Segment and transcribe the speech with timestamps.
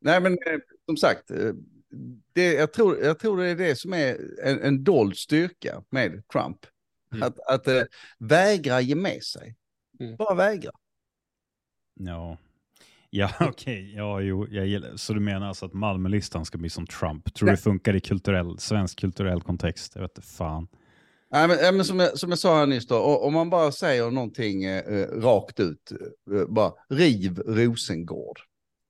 [0.00, 1.52] Nej, men eh, som sagt, eh,
[2.32, 6.28] det, jag, tror, jag tror det är det som är en, en dold styrka med
[6.28, 6.58] Trump.
[7.12, 7.22] Mm.
[7.22, 7.82] Att, att äh,
[8.18, 9.56] vägra ge med sig.
[10.00, 10.16] Mm.
[10.16, 10.70] Bara vägra.
[11.94, 12.36] Ja,
[13.10, 13.94] ja okej.
[13.96, 14.96] Ja, jo, jag gillar.
[14.96, 17.34] Så du menar alltså att Malmölistan ska bli som Trump?
[17.34, 17.56] Tror du Nej.
[17.56, 19.92] det funkar i kulturell, svensk kulturell kontext?
[19.94, 20.68] Jag vet inte fan.
[21.30, 24.10] Nej, men, men som, jag, som jag sa här nyss, då, om man bara säger
[24.10, 25.92] någonting eh, rakt ut,
[26.32, 28.40] eh, bara riv Rosengård.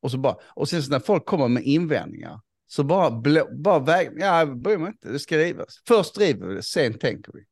[0.03, 3.79] Och, så bara, och sen så när folk kommer med invändningar, så bara, blå, bara
[3.79, 5.83] väg, ja, bryr mig inte, det ska rivas.
[5.89, 7.45] Först river vi det, sen tänker vi.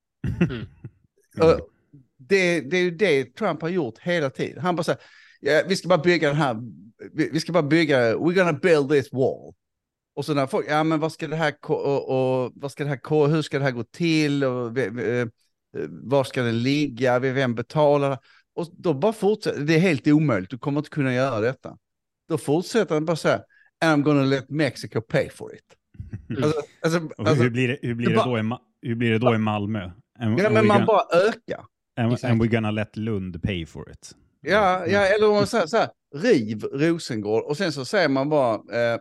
[0.44, 0.66] Mm.
[1.40, 1.68] Och
[2.16, 4.62] det, det är ju det Trump har gjort hela tiden.
[4.62, 5.00] Han bara säger,
[5.40, 6.56] ja, vi ska bara bygga den här,
[7.12, 9.54] vi, vi ska bara bygga, we're gonna build this wall.
[10.14, 12.90] Och så när folk, ja men vad ska det här, och, och vad ska det
[12.90, 15.28] här, hur ska det här gå till och eh,
[15.88, 18.18] var ska den ligga, vem betalar?
[18.54, 21.78] Och då bara fortsätter, det är helt omöjligt, du kommer inte kunna göra detta.
[22.28, 23.42] Då fortsätter han bara säga,
[23.84, 25.64] and I'm gonna let Mexico pay for it.
[26.30, 26.42] Mm.
[26.44, 28.60] Alltså, alltså, Och alltså, hur blir det, hur blir det det, bara- då, i, Ma-
[28.82, 29.90] hur blir det då i Malmö?
[30.18, 31.64] And, ja men man gonna, bara ökar.
[31.96, 32.30] and, Exakt.
[32.30, 34.12] and we're gonna let Lund pay for it.
[34.40, 34.90] Ja, Mm.
[34.92, 38.54] ja eller om man säger så här, riv Rosengård och sen så säger man bara,
[38.54, 39.00] eh,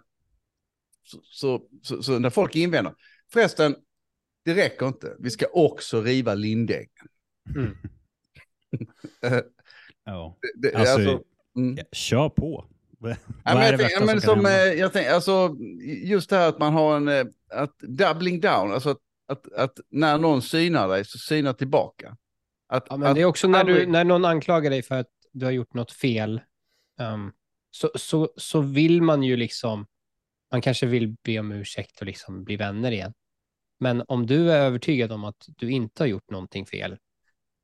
[1.04, 2.94] så, så, så, så när folk invänder,
[3.34, 3.76] förresten,
[4.46, 6.88] det räcker inte, vi ska också riva Lindängen.
[7.56, 7.78] Mm.
[9.22, 9.40] Eh,
[10.04, 10.38] Ja.
[10.76, 11.24] Alltså, alltså,
[11.58, 11.76] mm.
[11.78, 12.66] Ja, kör på.
[13.08, 15.56] Ja, men jag tänker, men som eh, jag tänker, alltså,
[16.04, 19.80] just det här att man har en, eh, att doubling down, alltså att, att, att
[19.90, 22.18] när någon synar dig så synar tillbaka.
[22.68, 25.10] Att, Ja, men att det är också när, du, när någon anklagar dig för att
[25.32, 26.42] du har gjort något fel,
[27.00, 27.32] ehm,
[27.72, 29.86] så, så, så vill man ju liksom,
[30.52, 33.14] man kanske vill be om ursäkt och liksom bli vänner igen.
[33.80, 36.98] Men om du är övertygad om att du inte har gjort någonting fel,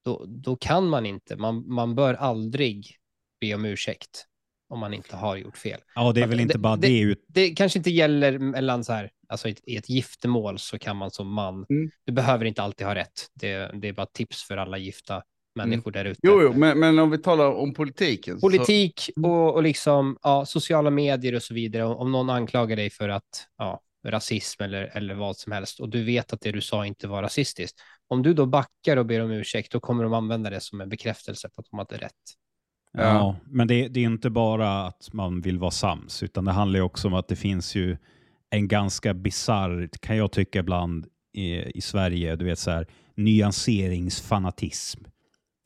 [0.05, 2.97] då, då kan man inte, man, man bör aldrig
[3.41, 4.27] be om ursäkt
[4.71, 5.79] om man inte har gjort fel.
[5.95, 7.15] Ja, det är väl det- inte bara det- det.
[7.27, 10.97] Det kanske inte gäller mellan så här, alltså i ett, i ett giftermål så kan
[10.97, 11.91] man som man, Mm.
[12.05, 13.27] du behöver inte alltid ha rätt.
[13.33, 15.23] Det, det är bara tips för alla gifta
[15.55, 16.19] människor där ute.
[16.23, 18.39] Jo, jo men, men om vi talar om politiken.
[18.39, 21.83] så- Politik och, och liksom, ja, sociala medier och så vidare.
[21.85, 25.89] Om om någon anklagar dig för att, ja, rasism eller, eller vad som helst och
[25.89, 27.79] du vet att det du sa inte var rasistiskt.
[28.07, 30.89] Om du då backar och ber om ursäkt, då kommer de använda det som en
[30.89, 32.11] bekräftelse på att de hade rätt.
[32.93, 33.35] Ja, Ja.
[33.45, 36.83] men det, det är inte bara att man vill vara sams, utan det handlar ju
[36.83, 37.97] också om att det finns ju
[38.49, 42.87] en ganska bizarr, kan jag tycka ibland, i, i Sverige, du vet så här,
[43.17, 45.03] nyanseringsfanatism.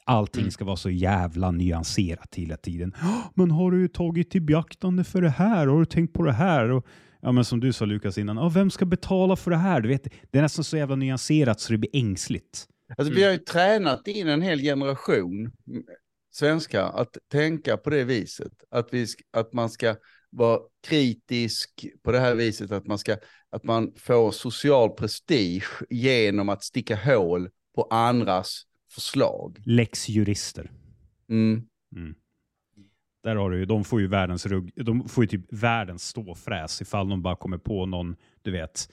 [0.06, 0.52] Allting Mm.
[0.52, 2.94] ska vara så jävla nyanserat hela tiden.
[3.02, 5.68] "Åh, Men har du tagit i beaktande för det här?
[5.68, 6.70] Har du tänkt på det här?
[6.72, 6.86] Och,
[7.22, 9.82] ja, men som du sa Lukas innan, "Ja, vem ska betala för det här?
[9.82, 12.68] Du vet, det är nästan så jävla nyanserat så det blir ängsligt.
[12.90, 13.16] Alltså, Mm.
[13.16, 15.52] Vi har ju tränat in en hel generation
[16.36, 18.54] svenskar att tänka på det viset.
[18.72, 19.96] Att, vi, att man ska
[20.30, 22.72] vara kritisk på det här viset.
[22.72, 23.18] Att man, ska,
[23.50, 29.62] att man får social prestige genom att sticka hål på andras förslag.
[29.66, 30.72] Läxjurister.
[31.30, 31.64] Mm.
[31.96, 32.16] Mm.
[33.24, 36.82] Där har du ju, de får ju världens rugg, de får ju typ världens ståfräs
[36.82, 38.90] ifall de bara kommer på någon, du vet,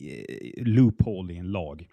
[0.00, 1.88] eh, loophole i en lag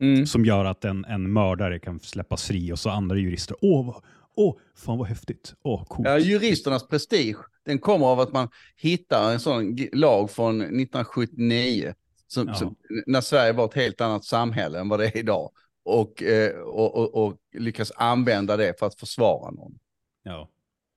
[0.00, 0.26] Mm.
[0.26, 4.02] som gör att en, en mördare kan släppas fri och så andra jurister, åh, vad,
[4.36, 6.08] åh fan vad häftigt, åh coolt.
[6.08, 11.94] Ja, juristernas prestige, den kommer av att man hittar en sån lag från 1979.
[12.28, 12.54] Som, Ja.
[12.54, 12.76] som,
[13.06, 15.50] när Sverige var ett helt annat samhälle än vad det är idag.
[15.84, 19.78] Och, eh, och, och, och lyckas använda det för att försvara någon.
[20.22, 20.48] Ja,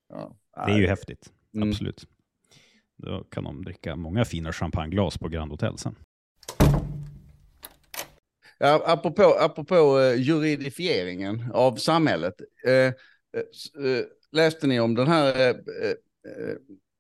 [0.09, 0.35] Ja.
[0.65, 1.69] det är ju häftigt, Mm.
[1.69, 2.05] absolut.
[2.97, 5.95] Då kan de dricka många fina champagneglas på Grand Hotel sen.
[8.61, 12.33] Ja, apropå, apropå eh, juridifieringen av samhället.
[12.65, 12.93] Eh, eh,
[14.31, 15.55] läste ni om den här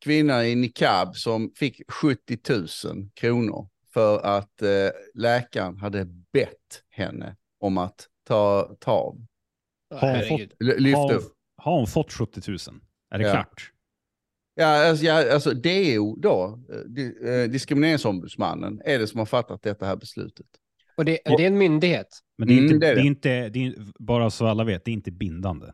[0.03, 2.37] kvinnan i niqab som fick 70
[2.85, 4.69] 000 kronor för att eh,
[5.13, 9.25] läkaren hade bett henne om att ta, ta av,
[9.95, 10.51] Har hon Herregud.
[10.63, 11.21] L- lyfta Har,
[11.57, 12.57] har hon fått 70 000?
[13.11, 13.31] Är det Ja.
[13.31, 13.71] klart?
[14.55, 19.85] Ja, alltså, ja, alltså DO då, di, eh, diskrimineringsombudsmannen, är det som har fattat detta
[19.85, 20.45] här beslutet.
[20.99, 22.07] Och det, det är en myndighet.
[22.37, 23.07] Men det är, Mm, inte, det är det är det.
[23.07, 25.65] inte, det är, bara så alla vet, det är inte bindande.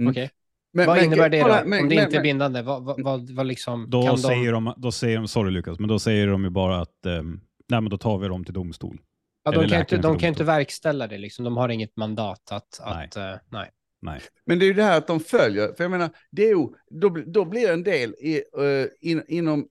[0.00, 0.10] Mm.
[0.10, 0.30] Okej.
[0.72, 1.46] Men, Vad men- innebär det då?
[1.48, 2.62] men- om det men- inte är men- bindande?
[2.62, 5.78] Vad, vad, vad, vad liksom, Då kan säger, de, de, då säger de, sorry Lukas,
[5.78, 8.54] men då säger de ju bara att ehm, nej, men då tar vi dem till
[8.54, 9.00] domstol.
[9.44, 11.18] ja, eller de, kan inte, läkaren de till kan inte verkställa det.
[11.18, 11.44] Liksom.
[11.44, 12.80] De har inget mandat att...
[12.84, 13.04] Nej.
[13.06, 13.70] att eh, nej.
[14.02, 14.20] Nej.
[14.46, 17.24] Men det är ju det här att de följer, för jag menar, DO, då, bli-
[17.26, 19.68] då blir en del i, eh, in, inom,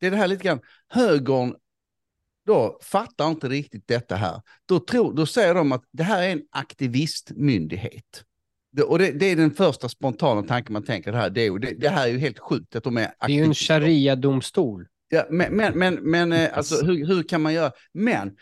[0.00, 1.54] det är det här lite grann, högern
[2.46, 4.42] då fattar inte riktigt detta här.
[4.66, 8.24] Då, tror, då säger de att det här är en aktivistmyndighet.
[8.72, 11.30] Det, och det, det är den första spontana tanken man tänker det här.
[11.30, 13.44] Det, är, det, det här är ju helt sjukt att de är Det är ju
[13.44, 13.80] en aktivister.
[13.80, 14.86] sharia-domstol.
[15.08, 17.72] Ja, men men, men, men eh, alltså, hur, hur kan man göra?
[17.92, 18.36] Men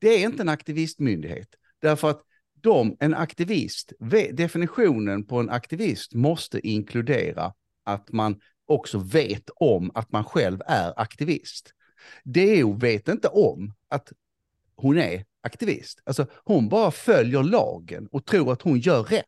[0.00, 1.48] det är inte en aktivistmyndighet.
[1.82, 2.22] Därför att
[2.60, 3.92] de, en aktivist,
[4.32, 7.52] definitionen på en aktivist måste inkludera
[7.84, 11.74] att man också vet om att man själv är aktivist.
[12.24, 14.12] DO vet inte om att
[14.76, 16.00] hon är aktivist.
[16.04, 19.24] Alltså hon bara följer lagen och tror att hon gör rätt.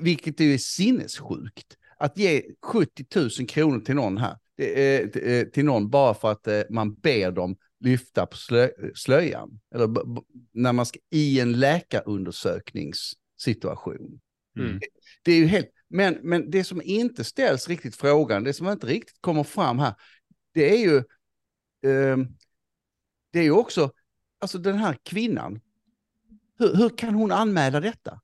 [0.00, 1.76] Vilket ju är sinnessjukt.
[1.98, 6.32] Att ge 70 000 kronor till någon här, eh, till- eh, till någon bara för
[6.32, 9.60] att eh, man ber dem lyfta på slö, slöjan.
[9.74, 9.88] Eller
[10.52, 14.20] när man ska i en läkarundersökningssituation.
[14.58, 14.80] Mm.
[15.22, 18.86] Det är ju helt, men, men det som inte ställs riktigt frågan, det som inte
[18.86, 19.94] riktigt kommer fram här,
[20.54, 20.96] det är ju,
[21.90, 22.28] ehm,
[23.32, 23.90] det är ju också,
[24.40, 25.60] alltså den här kvinnan,
[26.58, 28.20] hur, hur kan hon anmäla detta?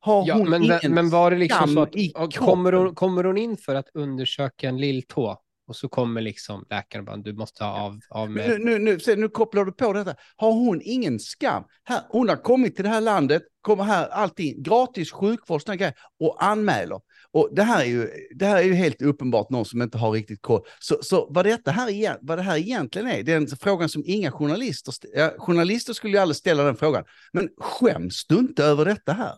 [0.00, 3.24] Har Ja, hon men, ingen men var det liksom så att och kommer, hon, kommer
[3.24, 7.64] hon in för att undersöka en lilltå och så kommer liksom läkaren bara, du måste
[7.64, 8.48] ha av, av med...
[8.48, 10.14] nu, nu, nu, se, nu kopplar du på detta.
[10.36, 11.64] Har hon ingen skam?
[11.84, 15.94] Här, hon har kommit till det här landet, kommer här allting, gratis sjukvård, såna grejer,
[16.20, 17.00] och anmäler.
[17.32, 20.10] Och det här, är ju, det här är ju helt uppenbart någon som inte har
[20.10, 20.62] riktigt koll.
[20.78, 24.02] Så, så vad, detta här, vad det här egentligen är, det är en frågan som
[24.06, 27.04] inga journalister, st- ja, journalister skulle ju aldrig ställa den frågan.
[27.32, 29.34] Men skäms du inte över detta här?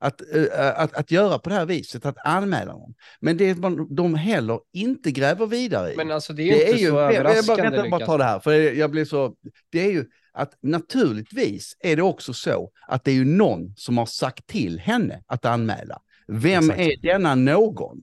[0.00, 2.94] Att, eh, att, att göra på det här viset, att anmäla någon.
[3.20, 5.96] Men det är man, de heller inte gräver vidare i.
[5.96, 7.62] Men alltså det är ju inte så vänta, överraskande.
[7.62, 8.06] Vänta, bara Lukas.
[8.06, 9.34] ta det här, för jag blir så...
[9.72, 13.98] Det är ju att naturligtvis är det också så att det är ju någon som
[13.98, 15.98] har sagt till henne att anmäla.
[16.28, 16.80] Vem Exakt.
[16.80, 18.02] är denna någon?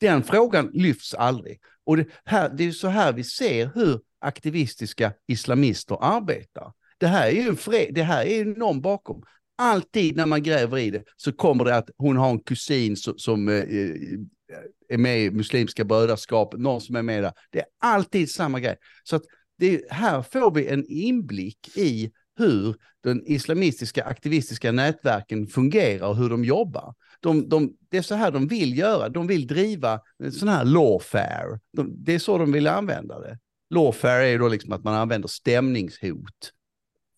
[0.00, 1.60] Den frågan lyfts aldrig.
[1.86, 6.72] Och det, här, det är så här vi ser hur aktivistiska islamister arbetar.
[6.98, 9.22] Det här är ju en fre, det här är någon bakom.
[9.58, 13.18] Alltid när man gräver i det så kommer det att hon har en kusin som,
[13.18, 13.94] som eh, eh,
[14.88, 17.32] är med i Muslimska brödraskapet, någon som är med där.
[17.50, 18.76] Det är alltid samma grej.
[19.04, 19.22] Så att
[19.58, 26.16] det är, här får vi en inblick i hur den islamistiska aktivistiska nätverken fungerar och
[26.16, 26.94] hur de jobbar.
[27.24, 29.08] De, de, det är så här de vill göra.
[29.08, 30.00] De vill driva
[30.32, 31.60] sån här lawfare.
[31.72, 33.38] De, det är så de vill använda det.
[33.70, 36.52] Lawfare är ju då liksom att man använder stämningshot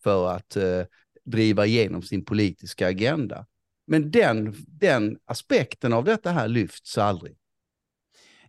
[0.03, 0.83] för att eh,
[1.25, 3.47] driva igenom sin politiska agenda.
[3.87, 7.37] Men den, den aspekten av detta här lyfts aldrig.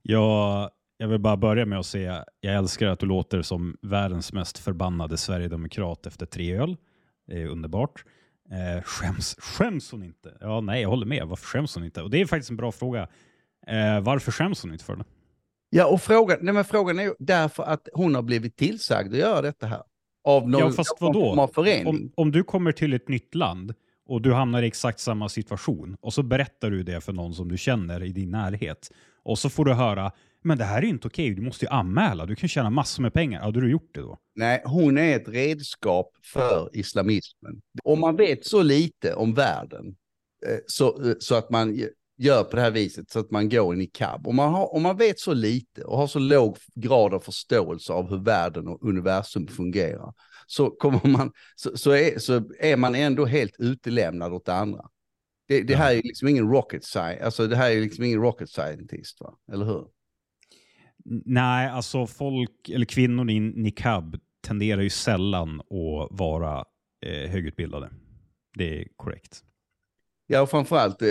[0.01, 4.33] Jag, jag vill bara börja med att säga jag älskar att du låter som världens
[4.33, 6.77] mest förbannade sverigedemokrat efter tre öl.
[7.27, 8.03] Det är underbart.
[8.51, 10.37] Eh, skäms, skäms hon inte?
[10.39, 11.27] Ja, nej, jag håller med.
[11.27, 12.01] Varför skäms hon inte?
[12.01, 13.07] Och det är faktiskt en bra fråga.
[13.67, 15.03] Eh, varför skäms hon inte för det?
[15.69, 19.19] Ja, och frågan, nej men frågan är ju därför att hon har blivit tillsagd att
[19.19, 19.83] göra detta här.
[20.23, 21.49] Av någon, Ja, fast vadå?
[21.85, 23.73] Om, om du kommer till ett nytt land
[24.07, 27.47] och du hamnar i exakt samma situation och så berättar du det för någon som
[27.49, 28.91] du känner i din närhet
[29.23, 30.11] och så får du höra
[30.43, 33.03] men det här är ju inte okej, du måste ju anmäla, du kan tjäna massor
[33.03, 33.41] med pengar.
[33.41, 34.17] Hade du gjort det då?
[34.35, 37.61] Nej, hon är ett redskap för islamismen.
[37.83, 39.95] Om man vet så lite om världen
[40.45, 41.79] eh, så, eh, så att man
[42.17, 44.27] gör på det här viset, så att man går in i cab.
[44.27, 47.93] Om man, har, om man vet så lite och har så låg grad av förståelse
[47.93, 50.13] av hur världen och universum fungerar,
[50.47, 54.85] så, kommer man, så, så, är, så är man ändå helt utelämnad åt det andra.
[55.47, 58.49] Det, det här är liksom ingen rocket science, alltså det här är liksom ingen rocket
[58.49, 59.37] scientist, va?
[59.51, 59.87] eller hur?
[61.25, 66.65] Nej, alltså folk, eller kvinnor i niqab tenderar ju sällan att vara
[67.05, 67.89] eh, högutbildade.
[68.57, 69.43] Det är korrekt.
[70.27, 71.07] Ja, och framförallt, eh,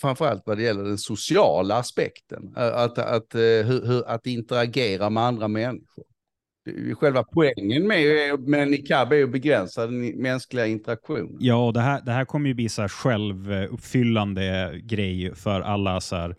[0.00, 2.54] framförallt vad det gäller den sociala aspekten.
[2.56, 6.04] Eh, Att, att, eh, hur, hur, att interagera med andra människor.
[6.94, 11.36] Själva poängen med, med niqab är ju att begränsa den mänskliga interaktionen.
[11.40, 16.00] Ja, och det här, det här kommer ju bli så här självuppfyllande grej för alla
[16.00, 16.36] så här,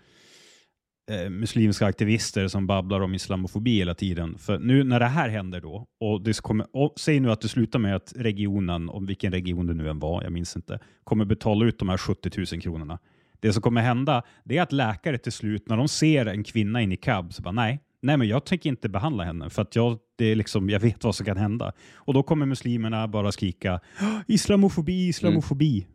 [1.11, 4.37] eh, muslimska aktivister som babblar om islamofobi hela tiden.
[4.37, 7.47] För nu när det här händer då, och det kommer, och säg nu att det
[7.47, 11.25] slutar med att regionen, om vilken region det nu än var, jag minns inte, kommer
[11.25, 12.99] betala ut de här 70 000 kronorna.
[13.39, 16.81] Det som kommer hända, det är att läkare till slut, när de ser en kvinna
[16.81, 19.97] i niqab, så bara nej, nej men jag tänker inte behandla henne för att jag,
[20.15, 21.73] det är liksom, jag vet vad som kan hända.
[21.95, 23.79] Och då kommer muslimerna bara skrika
[24.27, 25.87] islamofobi, islamofobi, islamofobi.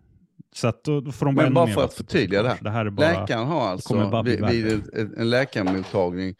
[0.52, 2.58] Så att då, då får de bara Men bara för att på förtydliga det här.
[2.60, 6.34] det här är bara, Läkaren har alltså vid, vid en, läkarmottagning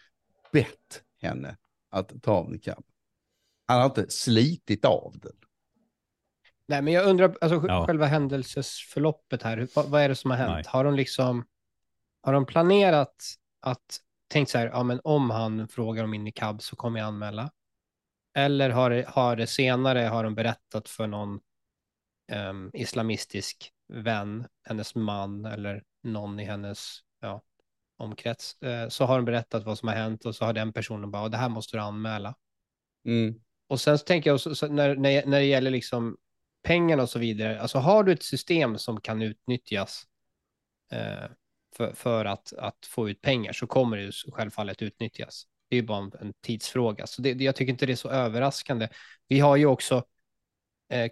[0.53, 1.57] bett henne
[1.91, 2.85] att ta av niqab.
[3.67, 5.33] Han har inte slitit av den.
[6.69, 7.87] Nej, men jag undrar, alltså Ja.
[7.87, 10.51] själva händelsesförloppet här, vad, vad är det som har hänt?
[10.53, 10.65] Nej.
[10.67, 11.45] Har de liksom,
[12.23, 13.25] har de planerat
[13.61, 17.07] att, tänkt så här, ja men om han frågar om min niqab så kommer jag
[17.07, 17.51] anmäla?
[18.35, 21.41] Eller har det, har det senare, har de berättat för någon
[22.33, 27.43] ehm, islamistisk vän, hennes man eller någon i hennes ja,
[27.97, 31.11] omkrets, eh, så har de berättat vad som har hänt och så har den personen
[31.11, 32.35] bara, det här måste du anmäla.
[33.05, 33.41] Mm.
[33.69, 36.17] Och sen så tänker jag, så, så när, när, när det gäller liksom
[36.63, 40.05] pengarna och så vidare, alltså har du ett system som kan utnyttjas
[40.93, 41.31] eh,
[41.77, 45.45] för, för att, att få ut pengar så kommer det ju självfallet utnyttjas.
[45.69, 48.11] Det är ju bara en, en tidsfråga, så det, jag tycker inte det är så
[48.11, 48.89] överraskande.
[49.29, 50.05] Vi har ju också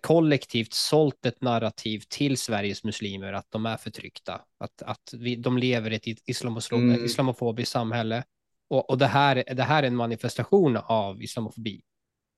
[0.00, 5.58] kollektivt sålt ett narrativ till Sveriges muslimer att de är förtryckta, att, att vi, de
[5.58, 7.04] lever i ett islamofo Mm.
[7.04, 8.24] islamofobiskt samhälle.
[8.68, 11.82] Och, och det, här, det här är en manifestation av islamofobi.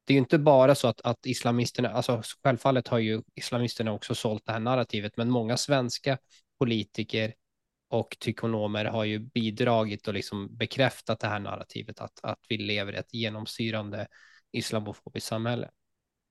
[0.06, 4.14] Det är ju inte bara så att, att islamisterna, alltså självfallet har ju islamisterna också
[4.14, 6.18] sålt det här narrativet, men många svenska
[6.58, 7.34] politiker
[7.90, 12.92] och tykonomer har ju bidragit och liksom bekräftat det här narrativet att, att vi lever
[12.92, 14.06] i ett genomsyrande
[14.52, 15.70] islamofobiskt samhälle.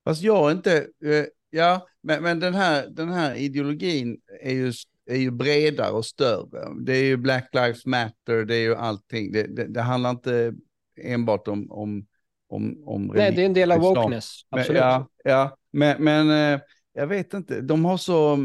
[0.07, 4.73] Fast jag inte, eh, ja, men, men den, här, den här ideologin är ju,
[5.05, 6.83] är ju bredare och större.
[6.85, 9.31] Det är ju Black Lives Matter, det är ju allting.
[9.31, 10.53] Det, det, det handlar inte
[11.01, 12.05] enbart om, om,
[12.49, 14.79] om, om Nej, det är en del av wokeness, Men, absolut.
[14.79, 16.61] ja, ja, men, men eh,
[16.93, 18.37] jag vet inte, de har så...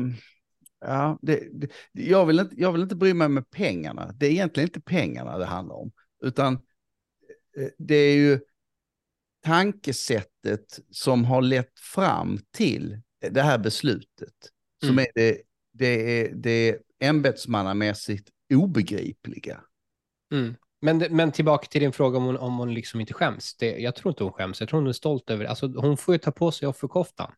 [0.81, 4.13] Ja, det, det, jag, vill inte, jag vill inte bry mig med pengarna.
[4.17, 5.93] Det är egentligen inte pengarna det handlar om,
[6.23, 6.55] utan
[7.57, 8.41] eh, det är ju
[9.45, 14.35] tankesättet som har lett fram till det här beslutet.
[14.81, 14.99] Som Mm.
[14.99, 19.61] är det, det, är det ämbetsmannamässigt obegripliga.
[20.33, 20.55] Mm.
[20.81, 23.57] Men, men tillbaka till din fråga om hon, om hon liksom inte skäms.
[23.57, 24.61] Det, jag tror inte hon skäms.
[24.61, 25.51] Jag tror hon är stolt över det.
[25.51, 27.33] Alltså, hon får ju ta på sig offerkoftan.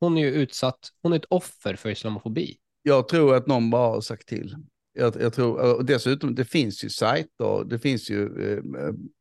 [0.00, 0.88] Hon är ju utsatt.
[1.02, 2.56] Hon är ett offer för islamofobi.
[2.82, 4.56] Jag tror att någon bara har sagt till.
[4.92, 8.62] Jag, jag tror, och dessutom, det finns ju sajter, det finns ju eh,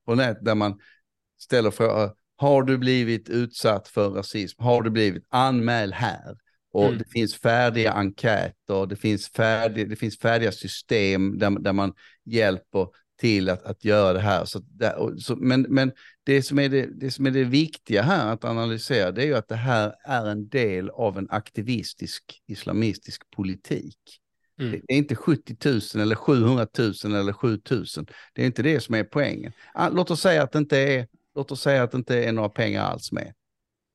[0.06, 0.80] på nät där man
[1.42, 4.64] ställer frågan, har du blivit utsatt för rasism?
[4.64, 6.38] Har du blivit anmäld här?
[6.72, 6.98] Och Mm.
[6.98, 11.94] det finns färdiga enkäter, det finns, färdig, det finns färdiga system där, där man
[12.26, 12.88] hjälper
[13.20, 14.46] till att, att göra det här.
[14.46, 15.92] Så, där, och, så, men men
[16.24, 19.36] det, som är det, det som är det viktiga här att analysera, det är ju
[19.36, 23.98] att det här är en del av en aktivistisk islamistisk politik.
[24.60, 24.72] Mm.
[24.88, 25.56] Det är inte 70
[25.96, 27.86] 000 eller 700 000 eller 7 000.
[28.34, 29.52] Det är inte det som är poängen.
[29.74, 32.32] Ah, Låt oss säga att det inte är, låt oss säga att det inte är
[32.32, 33.34] några pengar alls med.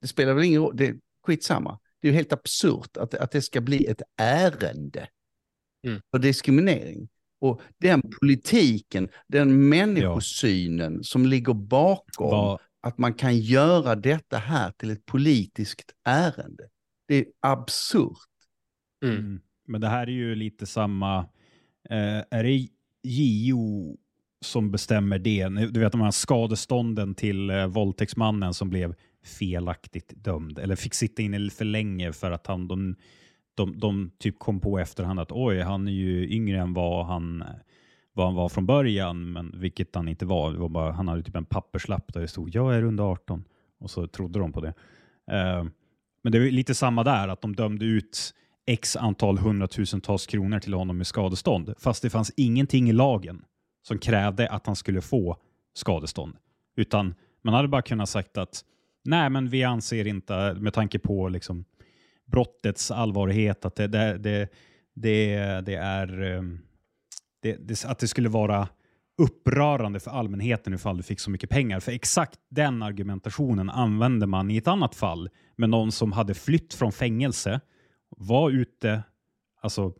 [0.01, 1.79] Det spelar väl ingen roll, det är skitsamma.
[2.01, 5.09] Det är ju helt absurt att, att det ska bli ett ärende
[5.87, 6.01] Mm.
[6.11, 7.09] för diskriminering.
[7.41, 14.71] Och den politiken, den människosynen som ligger bakom Vad, att man kan göra detta här
[14.71, 16.69] till ett politiskt ärende.
[17.09, 18.19] Det är absurt.
[19.05, 19.17] Mm.
[19.17, 19.41] Mm.
[19.67, 21.19] Men det här är ju lite samma,
[21.91, 22.69] eh, är det
[23.03, 23.97] JO
[24.45, 25.49] som bestämmer det?
[25.49, 31.23] Du vet de här skadestånden till eh, våldtäktsmannen som blev felaktigt dömd eller fick sitta
[31.23, 32.97] inne för länge för att han, de,
[33.55, 37.45] de, de typ kom på efterhand att oj, han är ju yngre än vad han,
[38.13, 40.53] vad han var från början, men vilket han inte var.
[40.53, 43.45] Det var bara, han hade typ en papperslapp där det stod jag är under 18
[43.81, 44.75] och så trodde de på det.
[45.31, 45.65] Eh,
[46.23, 48.35] men det är lite samma där, att de dömde ut
[48.67, 53.45] x antal hundratusentals kronor till honom i skadestånd, fast det fanns ingenting i lagen
[53.87, 55.37] som krävde att han skulle få
[55.75, 56.37] skadestånd.
[56.77, 58.65] Utan man hade bara kunnat sagt att
[59.05, 61.65] nej, men vi anser inte, med tanke på liksom
[62.27, 64.49] brottets allvarlighet, att det, det, det,
[64.95, 66.61] det, det är ehm,
[67.43, 68.69] det, det, att det skulle vara
[69.23, 71.81] upprörande för allmänheten ifall du fick så mycket pengar.
[71.81, 76.75] För exakt den argumentationen använde man i ett annat fall med någon som hade flytt
[76.75, 77.61] från fängelse,
[78.17, 79.03] var ute,
[79.61, 79.93] alltså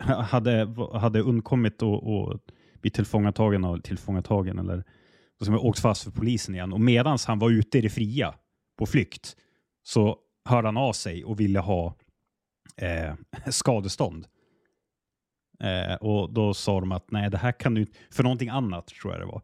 [0.00, 2.40] hade, hade undkommit och, och
[2.80, 4.84] bli tillfångatagen, och tillfångatagen eller
[5.44, 6.72] som åkt fast för polisen igen.
[6.72, 8.34] Och medan han var ute i det fria
[8.78, 9.36] på flykt
[9.82, 11.96] så hörde han av sig och ville ha
[12.76, 13.14] eh,
[13.50, 14.26] skadestånd.
[15.60, 18.86] Eh, och då sa de att nej, det här kan du inte, för någonting annat
[18.86, 19.42] tror jag det var.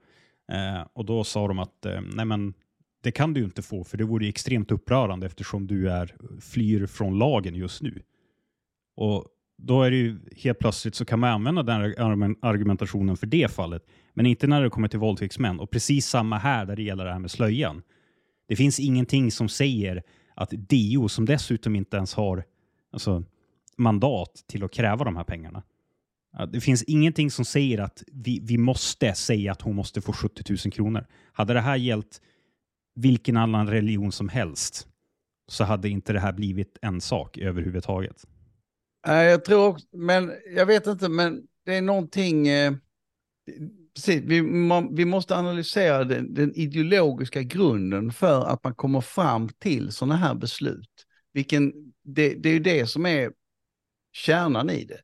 [0.53, 2.55] Eh, och då sa de att eh, nej men
[3.03, 6.87] det kan du ju inte få för det vore extremt upprörande eftersom du är flyr
[6.87, 8.03] från lagen just nu.
[8.97, 9.27] Och
[9.59, 13.87] då är det ju helt plötsligt så kan man använda den argumentationen för det fallet,
[14.15, 15.61] men inte när det kommer till våldtäktsmän.
[15.61, 17.83] Och precis samma här där det gäller det här med slöjan.
[18.49, 20.03] Det finns ingenting som säger
[20.35, 22.45] att DO, som dessutom inte ens har
[22.93, 23.25] alltså,
[23.77, 25.63] mandat till att kräva de här pengarna.
[26.53, 30.43] Det finns ingenting som säger att vi, vi måste säga att hon måste få 70
[30.65, 31.07] 000 kronor.
[31.33, 32.21] Hade det här gällt
[32.95, 34.89] vilken annan religion som helst
[35.49, 38.27] så hade inte det här blivit en sak överhuvudtaget.
[39.09, 42.73] Nej, jag tror också, men jag vet inte, men det är någonting, eh,
[43.95, 44.41] precis, vi,
[44.93, 50.35] vi måste analysera den, den ideologiska grunden för att man kommer fram till sådana här
[50.35, 50.91] beslut.
[51.33, 51.73] Vilken,
[52.05, 53.33] det, det är ju det som är
[54.13, 55.01] kärnan i det.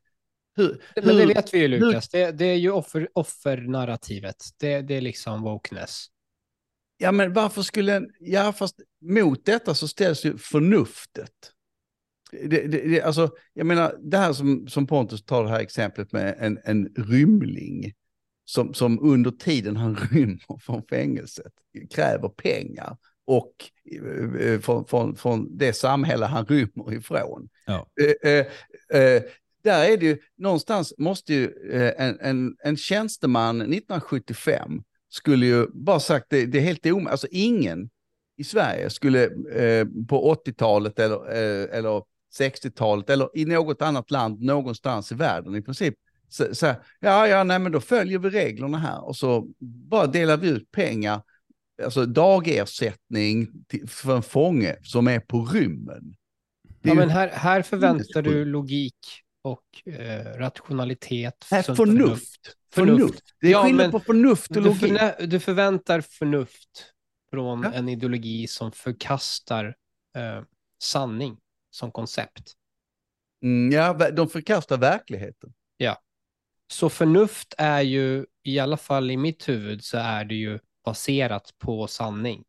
[0.55, 4.43] Hur, Men det vet vi ju Lukas, det, det är ju offer, offernarrativet.
[4.57, 6.05] Det, det är liksom wokeness.
[6.97, 8.09] Ja, men varför skulle en...
[8.19, 11.54] Ja, fast mot detta så ställs ju förnuftet.
[12.43, 16.11] Det, det, det, alltså, jag menar, det här som, som Pontus tar det här exemplet
[16.11, 17.93] med en, en rymling
[18.45, 21.53] som, som under tiden han rymmer från fängelset
[21.91, 23.53] kräver pengar och
[24.41, 27.49] eh, från, från, från det samhälle han rymmer ifrån.
[27.65, 27.87] Ja.
[28.01, 28.45] Eh, eh,
[29.01, 29.23] eh,
[29.63, 35.67] där är det ju, någonstans måste ju eh, en, en, en tjänsteman 1975 skulle ju
[35.73, 37.89] bara sagt, det, det är helt omöjligt, alltså ingen
[38.37, 42.03] i Sverige skulle eh, på 80-talet eller, eh, eller
[42.39, 45.93] 60-talet eller i något annat land någonstans i världen i princip
[46.29, 49.47] så, så här, ja, ja, nej, men då följer vi reglerna här och så
[49.89, 51.21] bara delar vi ut pengar,
[51.83, 56.15] alltså dagersättning till, för en fånge som är på rymmen.
[56.81, 58.97] Ja, men här, här förväntar du logik
[59.41, 61.45] och eh, rationalitet.
[61.51, 61.77] Nej, förnuft.
[61.85, 62.45] Förnuft.
[62.73, 63.23] Förnuft.
[63.41, 64.81] Det är Ja, skillnad på förnuft och Du, logik.
[64.81, 66.85] förnä- du förväntar förnuft
[67.31, 67.71] från Ja.
[67.73, 69.65] en ideologi som förkastar
[70.17, 70.43] eh,
[70.81, 71.37] sanning
[71.75, 72.53] som koncept.
[73.43, 75.53] Mm, ja, de förkastar verkligheten.
[76.67, 81.53] Så förnuft är ju, i alla fall i mitt huvud, så är det ju baserat
[81.57, 82.43] på sanning.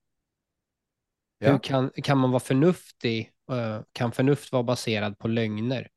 [1.38, 1.52] Ja.
[1.52, 3.32] Hur kan, kan man vara förnuftig?
[3.50, 5.88] eh, kan förnuft vara baserad på lögner?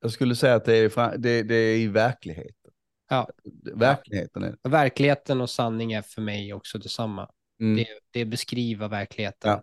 [0.00, 2.72] Jag skulle säga att det är, det, det är i verkligheten.
[3.08, 3.28] Ja.
[3.74, 4.68] Verkligheten är det.
[4.68, 7.30] Verkligheten och sanning är för mig också detsamma.
[7.60, 7.76] Mm.
[7.76, 9.50] Det, det beskriver verkligheten.
[9.50, 9.62] Ja.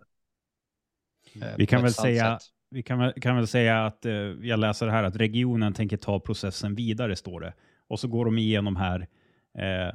[1.46, 2.48] eh, Vi kan väl säga- sätt.
[2.76, 6.20] Vi kan väl, kan väl säga att eh, jag läser här att regionen tänker ta
[6.20, 7.52] processen vidare, står det.
[7.88, 9.00] Och så går de igenom här.
[9.58, 9.94] Eh,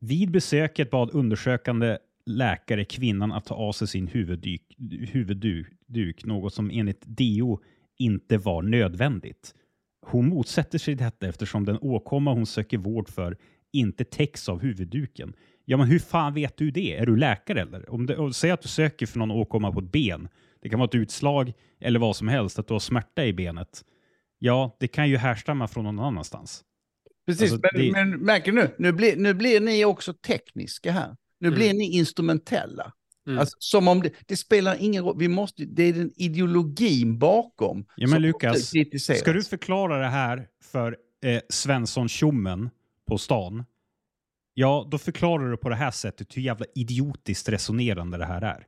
[0.00, 4.62] vid besöket bad undersökande läkare kvinnan att ta av sig sin huvuddyk,
[5.12, 7.60] huvudduk, något som enligt DO
[7.98, 9.54] inte var nödvändigt.
[10.06, 13.36] Hon motsätter sig detta eftersom den åkomma hon söker vård för
[13.72, 15.32] inte täcks av huvudduken.
[15.64, 16.96] Ja, men hur fan vet du det?
[16.96, 17.90] Är du läkare eller?
[17.90, 20.28] Om det, och säg att du söker för någon åkomma på ett ben.
[20.60, 23.84] Det kan vara ett utslag eller vad som helst, att du har smärta i benet.
[24.38, 26.64] Ja, det kan ju härstamma från någon annanstans.
[27.26, 31.16] Precis, Alltså, men, det- men märker nu, nu blir, nu blir ni också tekniska här.
[31.40, 31.58] Nu Mm.
[31.58, 32.92] blir ni instrumentella.
[33.26, 33.38] Mm.
[33.38, 37.84] Alltså, som om det, det spelar ingen roll, vi måste, det är den ideologin bakom.
[37.96, 38.72] Ja, men Lukas.
[39.18, 42.70] Ska du förklara det här för eh, Svensson tjommen
[43.06, 43.64] på stan?
[44.54, 48.66] Ja, då förklarar du på det här sättet hur jävla idiotiskt resonerande det här är.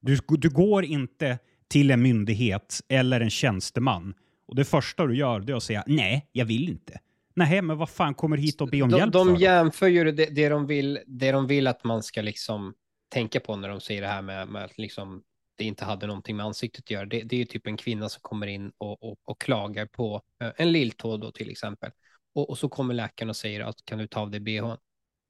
[0.00, 4.14] Du, du går inte till en myndighet eller en tjänsteman
[4.48, 7.00] och det första du gör det är att säga nej, jag vill inte.
[7.34, 9.42] Nej, men vad fan kommer hit och be om de, hjälp de för?
[9.42, 12.74] jämför ju det, det, de vill, det de vill att man ska liksom
[13.08, 15.22] tänka på när de säger det här med, med att liksom
[15.58, 17.06] det inte hade någonting med ansiktet att göra.
[17.06, 20.22] Det, det är ju typ en kvinna som kommer in och, och, och klagar på
[20.42, 21.90] eh, en lilltå då till exempel.
[22.34, 24.76] Och, och så kommer läkaren och säger att kan du ta av dig bhn?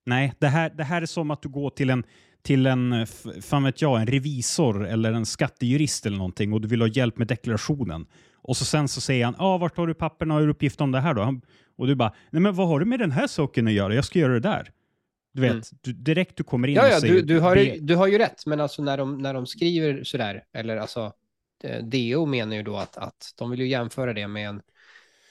[0.07, 2.05] Nej, det här, det här är som att du går till en,
[2.47, 3.07] till en,
[3.43, 7.19] fan vet jag, en revisor eller en skattejurist eller någonting och du vill ha hjälp
[7.19, 8.07] med deklarationen.
[8.35, 11.01] Och så sen så säger han, ah, vart har du papperna och uppgift om det
[11.01, 11.23] här då?
[11.23, 11.41] Han,
[11.77, 13.95] och du bara, nej men vad har du med den här saken att göra?
[13.95, 14.71] Jag ska göra det där.
[15.33, 15.63] Du vet, Mm.
[15.81, 17.15] du, direkt du kommer in Ja, och ja, säger...
[17.15, 20.05] du, du, har, ju- du har ju rätt, men alltså när de, när de skriver
[20.05, 21.13] sådär, eller alltså
[21.65, 24.61] eh, DO menar ju då att, att de vill ju jämföra det med en,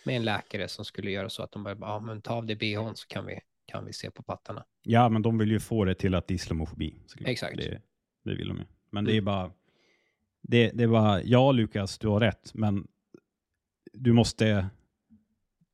[0.05, 2.55] med en läkare som skulle göra så att de bara, ja men ta av dig
[2.55, 4.65] bhn så kan vi, kan vi se på pattarna.
[4.83, 6.95] Ja, men de vill ju få det till att det är islamofobi.
[7.05, 7.29] såklart.
[7.29, 7.57] Exakt.
[7.57, 7.81] Det,
[8.23, 8.63] det vill de ju.
[8.89, 9.25] Men det är Mm.
[9.25, 9.51] bara...
[10.47, 12.87] Det, det är bara, ja Lukas, du har rätt, men
[13.93, 14.67] du måste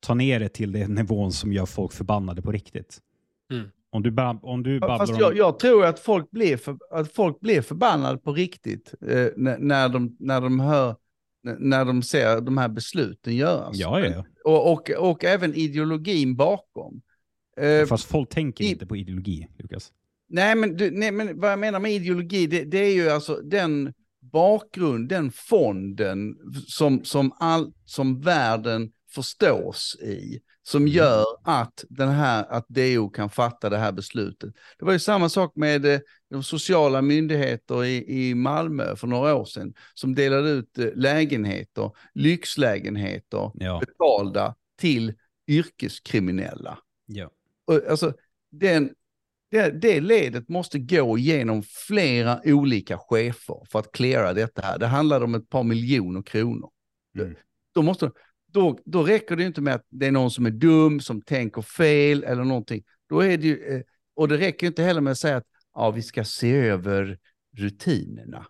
[0.00, 3.00] ta ner det till den nivån som gör folk förbannade på riktigt.
[3.52, 3.70] Mm.
[3.90, 5.18] Om du, om du babblar Fast om...
[5.20, 9.58] jag, jag tror att folk blir, för, att folk blir förbannade på riktigt eh, när,
[9.58, 10.96] när, de, när de hör,
[11.42, 13.76] när de ser de här besluten göras.
[13.76, 14.24] Ja, ja, ja.
[14.44, 17.02] Och, och, och även ideologin bakom.
[17.56, 19.92] Eh, Fast folk tänker i- inte på ideologi, Lukas.
[20.28, 23.34] Nej men, du, nej, men vad jag menar med ideologi, det, det är ju alltså
[23.34, 26.34] den bakgrund, den fonden
[26.66, 30.92] som, som, all, som världen förstås i, som Mm.
[30.92, 34.54] gör att, den här, att DO kan fatta det här beslutet.
[34.78, 39.34] Det var ju samma sak med eh, de sociala myndigheter i, i Malmö för några
[39.34, 43.80] år sedan, som delade ut eh, lägenheter, lyxlägenheter, Ja.
[43.86, 45.14] betalda till
[45.48, 46.78] yrkeskriminella.
[47.06, 47.30] ja.
[47.72, 48.12] Och, alltså,
[48.50, 48.94] den,
[49.50, 54.78] det, det ledet måste gå igenom flera olika chefer för att klara detta här.
[54.78, 56.70] Det handlar om ett par miljoner kronor.
[57.18, 57.34] Mm.
[57.74, 58.10] Då, måste,
[58.46, 61.62] då, då räcker det inte med att det är någon som är dum, som tänker
[61.62, 62.84] fel eller någonting.
[63.08, 63.82] Då är det ju, eh,
[64.14, 67.18] och det räcker inte heller med att säga att ja, vi ska se över
[67.56, 68.46] rutinerna.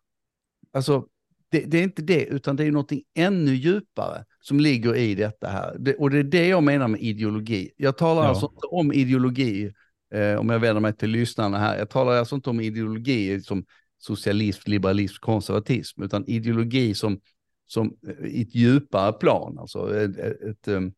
[0.72, 1.06] Alltså,
[1.52, 5.48] det, det är inte det, utan det är någonting ännu djupare som ligger i detta
[5.48, 5.76] här.
[5.78, 7.70] Det, och det är det jag menar med ideologi.
[7.76, 8.28] Jag talar Ja.
[8.28, 9.72] alltså inte om ideologi,
[10.14, 13.64] eh, om jag vänder mig till lyssnarna här, jag talar alltså inte om ideologi som
[13.98, 17.20] socialism, liberalism, konservatism, utan ideologi som,
[17.66, 20.92] som eh, i ett djupare plan, alltså ett, ett, ett, em,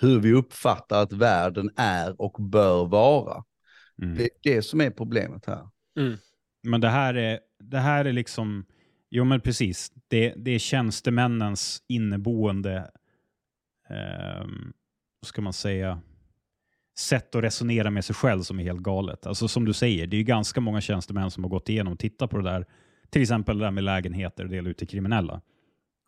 [0.00, 3.44] hur vi uppfattar att världen är och bör vara.
[4.02, 4.16] Mm.
[4.16, 5.68] Det är det som är problemet här.
[6.62, 8.64] Men det här är, det här är liksom,
[9.10, 12.90] jo men precis, det, det är tjänstemännens inneboende,
[15.20, 16.00] vad ska man säga,
[16.98, 19.26] sätt att resonera med sig själv som är helt galet.
[19.26, 21.98] Alltså som du säger, det är ju ganska många tjänstemän som har gått igenom och
[21.98, 22.66] tittat på det där,
[23.10, 25.40] till exempel det där med lägenheter och dela ut till kriminella.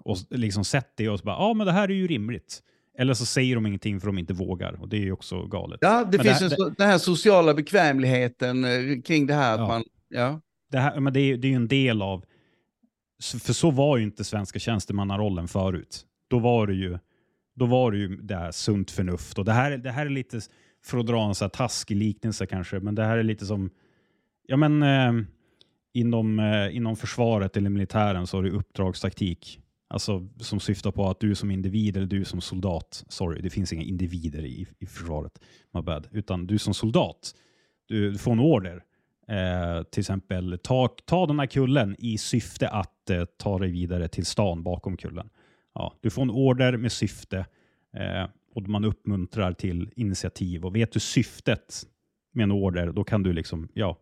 [0.04, 2.62] Och liksom sett det och så bara, ja men det här är ju rimligt.
[2.98, 5.78] Eller så säger de ingenting för de inte vågar och det är ju också galet.
[5.82, 9.58] Ja, det Men finns det- en, det- den här sociala bekvämligheten eh, kring det här
[9.58, 9.66] Ja.
[9.66, 10.40] man, ja.
[10.70, 12.24] det, här, men det, är, det är ju en del av...
[13.22, 16.06] För så var ju inte svenska tjänstemannarollen förut.
[16.28, 16.98] Då var det ju,
[17.54, 19.38] då var det, ju det här sunt förnuft.
[19.38, 20.40] Och det, här, det här är lite,
[20.84, 23.70] för att dra en så här taskig liknelse kanske, men det här är lite som...
[24.46, 25.26] Ja men eh,
[25.92, 29.58] inom, eh, inom försvaret eller militären så har du uppdragstaktik.
[29.88, 33.72] Alltså som syftar på att du som individ eller du som soldat, sorry, det finns
[33.72, 35.38] inga individer i, i försvaret,
[35.74, 37.34] my bad, utan du som soldat,
[37.86, 38.82] du, du får en order.
[39.28, 44.08] Eh, till exempel ta, ta den här kullen i syfte att eh, ta dig vidare
[44.08, 45.30] till stan bakom kullen.
[45.74, 47.46] Ja, du får en order med syfte
[47.96, 50.64] eh, och man uppmuntrar till initiativ.
[50.64, 51.82] Och vet du syftet
[52.32, 53.98] med en order, då kan du liksom, ja,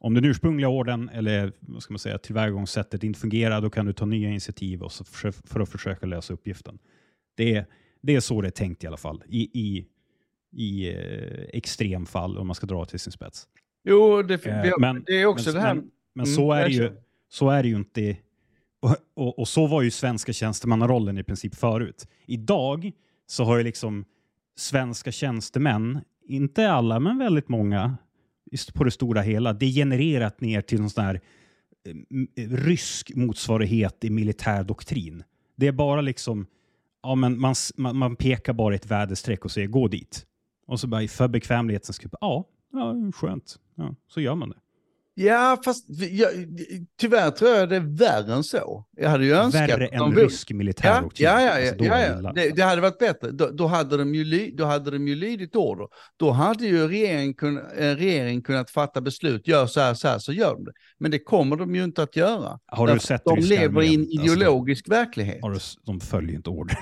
[0.00, 3.92] om den ursprungliga orden eller vad ska man säga, tillvägagångssättet inte fungerar, då kan du
[3.92, 6.78] ta nya initiativ och så för, för att försöka lösa uppgiften.
[7.36, 7.66] Det är,
[8.02, 9.86] det är så det är tänkt i alla fall, i, i,
[10.52, 13.48] i eh, extremfall om man ska dra till sin spets.
[13.84, 15.74] Jo, det, Eh, men- det är också men, det här.
[15.74, 16.92] Men, men Mm, så, är det ju,
[17.28, 18.16] så är det ju inte.
[18.80, 22.08] Och, och, och så var ju svenska tjänstemannarollen i princip förut.
[22.26, 22.92] Idag
[23.26, 24.04] så har ju liksom
[24.56, 27.96] svenska tjänstemän, inte alla men väldigt många
[28.74, 31.20] på det stora hela, degenererat ner till någon sån här
[31.86, 35.24] mm, eh, rysk motsvarighet i militär doktrin.
[35.56, 36.46] Det är bara liksom,
[37.02, 40.26] ja men man, man, man pekar bara ett väderstreck och säger gå dit.
[40.66, 43.58] Och så bara för bekvämlighetens skull, ja, ja skönt.
[43.74, 44.56] Ja, så gör man det.
[45.14, 46.30] Ja, fast jag,
[47.00, 48.84] tyvärr tror jag det är värre än så.
[48.96, 49.70] Jag hade ju önskat...
[49.70, 51.28] Värre än de rysk militär Ja, doktrin.
[51.28, 52.32] ja, ja, Alltså, ja, är ja.
[52.32, 53.30] Det, det hade varit bättre.
[53.30, 55.86] Då, då, hade de ju då hade de ju lydit order.
[56.16, 60.18] Då hade ju regeringen, kun, en regering kunnat fatta beslut, gör så här, så här,
[60.18, 60.72] så gör de det.
[60.98, 62.58] Men det kommer de ju inte att göra.
[62.66, 64.00] Har du sett de lever i en?
[64.00, 65.38] Alltså, ideologisk verklighet.
[65.42, 66.78] Har du, de följer inte order.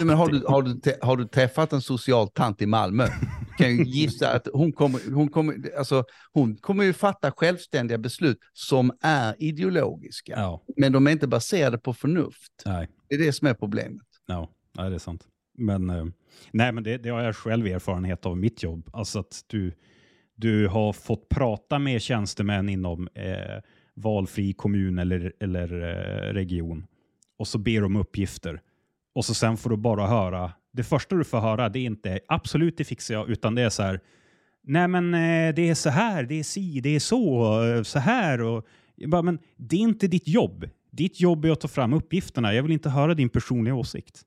[0.00, 3.06] Men har du, har, du, har du träffat en social tant i Malmö?
[3.60, 8.38] Kan ju gissa att hon kommer, hon, kommer, alltså, hon kommer ju fatta självständiga beslut
[8.52, 10.32] som är ideologiska.
[10.36, 12.62] Ja, Men de är inte baserade på förnuft.
[12.66, 12.88] nej.
[13.08, 14.06] Det är det som är problemet.
[14.26, 15.26] Ja, ja, det är sant.
[15.58, 16.04] Men, eh,
[16.52, 18.90] nej, men det, det har jag själv erfarenhet av mitt jobb.
[18.92, 19.72] Alltså att du,
[20.34, 23.62] du har fått prata med tjänstemän inom eh,
[23.94, 26.86] valfri kommun eller, eller eh, region
[27.38, 28.60] och så ber de uppgifter.
[29.14, 32.20] Och så sen får du bara höra, det första du får höra det är inte
[32.28, 34.00] absolut det fixar jag, utan det är så här,
[34.62, 37.98] nej men eh, det är så här, det är si, det är så, eh, så
[37.98, 38.42] här.
[38.42, 38.66] Och,
[39.06, 40.68] bara, men det är inte ditt jobb.
[40.90, 42.54] Ditt jobb är att ta fram uppgifterna.
[42.54, 44.22] Jag vill inte höra din personliga åsikt.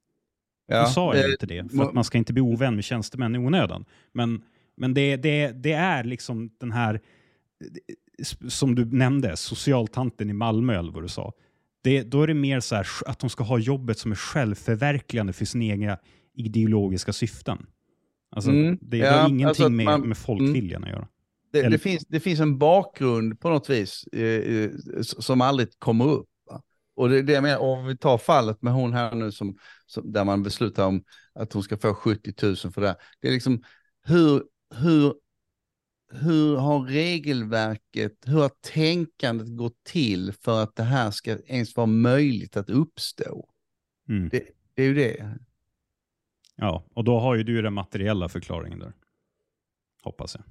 [0.68, 2.84] Ja, Nu sa jag eh, inte det, för att man ska inte bli ovän med
[2.84, 3.86] tjänstemän i onödan.
[4.12, 4.42] Men,
[4.78, 10.80] men det, det, det är liksom den här, eh, som du nämnde, socialtanten i Malmö
[10.80, 11.34] eller vad du sa.
[11.84, 15.34] Det, då är det mer så här att de ska ha jobbet som är självförverkligande
[15.34, 15.98] för sina egna
[16.34, 17.66] ideologiska syften.
[18.30, 21.08] Alltså, Mm, det, det ja, har ingenting alltså med, man- med folkviljan att göra.
[21.52, 25.80] Det, Eller- det, finns, det finns en bakgrund på något vis eh, eh, som aldrig
[25.80, 26.30] kommer upp.
[26.46, 26.62] Va?
[26.96, 30.12] Och det det jag menar, om vi tar fallet med hon här nu som, som,
[30.12, 31.04] där man beslutar om
[31.36, 32.88] att hon ska få 70 000 för det.
[32.88, 32.98] här.
[33.20, 33.64] Det är liksom
[34.06, 34.44] hur,
[34.76, 35.14] hur,
[36.14, 41.88] hur har regelverket, hur har tänkandet gått till för att det här ska ens vara
[41.88, 43.50] möjligt att uppstå?
[44.10, 44.30] Mm.
[44.30, 44.44] Det,
[44.74, 45.38] det är ju det.
[46.56, 48.94] Ja, och då har ju du den materiella förklaringen där.
[50.04, 50.44] Hoppas jag.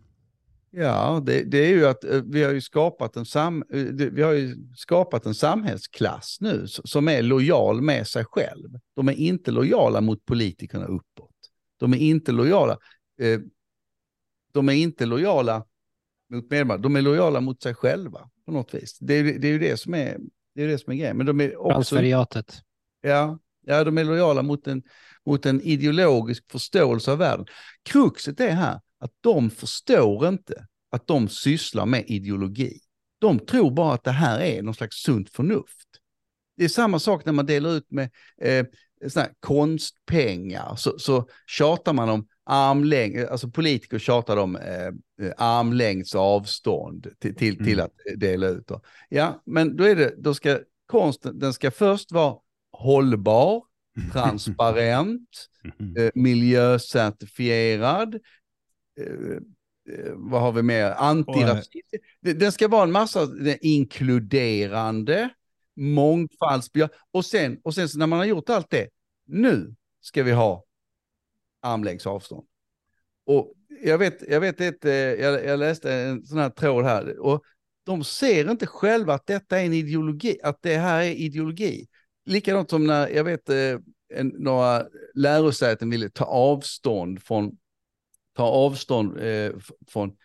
[0.85, 4.23] Ja, det, det är ju att eh, vi har ju skapat en, sam, eh, vi
[4.23, 8.69] har ju skapat en samhällsklass nu som är lojal med sig själv.
[8.97, 11.31] De är inte lojala mot politikerna uppåt.
[11.79, 12.79] De är inte lojala.
[13.21, 13.41] Eh,
[14.53, 15.65] de är inte lojala
[16.31, 16.83] mot medborgarna.
[16.83, 18.99] De är lojala mot sig själva på något vis.
[19.01, 20.19] Det är, ju- det är ju det som är,
[20.55, 21.17] det är det som är grejen.
[21.17, 22.61] Men de är också, Transferiatet.
[23.01, 24.83] ja, ja, de är lojala mot en,
[25.27, 27.47] mot en ideologisk förståelse av världen.
[27.83, 32.79] Kruxet är här att de förstår inte att de sysslar med ideologi.
[33.19, 35.89] De tror bara att det här är någon slags sunt förnuft.
[36.57, 38.11] Det är samma sak när man delar ut med
[38.43, 38.67] eh,
[39.41, 40.77] konstpengar.
[40.77, 44.93] Så, så tjatar man om armlängd, alltså politiker tjatar om eh,
[45.37, 47.85] armlängds avstånd till, till, till Mm.
[47.85, 48.71] att dela ut.
[49.09, 52.37] Ja, men då är det, då ska konsten, den ska först vara
[52.73, 53.63] hållbar,
[54.13, 55.97] transparent, Mhm.
[55.97, 58.15] eh, miljöcertifierad.
[59.01, 59.13] Eh,
[59.95, 60.91] eh, vad har vi mer?
[60.91, 62.05] Antirasistisk.
[62.21, 63.29] Det- Den ska vara en massa
[63.61, 65.29] inkluderande,
[65.77, 66.97] mångfaldsbejakande.
[67.11, 68.89] Och sen, och sen så när man har gjort allt det,
[69.27, 70.65] nu ska vi ha
[71.63, 72.47] armlängds avstånd.
[73.27, 73.53] Och
[73.85, 77.43] jag vet, jag vet ett, eh, jag, jag läste en sån här tråd här, och
[77.85, 81.87] de ser inte själva att detta är en ideologi, att det här är ideologi.
[82.25, 83.79] Likadant som när, jag vet, eh,
[84.15, 87.59] en, några lärosäten ville ta avstånd från,
[88.37, 89.53] ta avstånd eh,
[89.89, 90.17] från,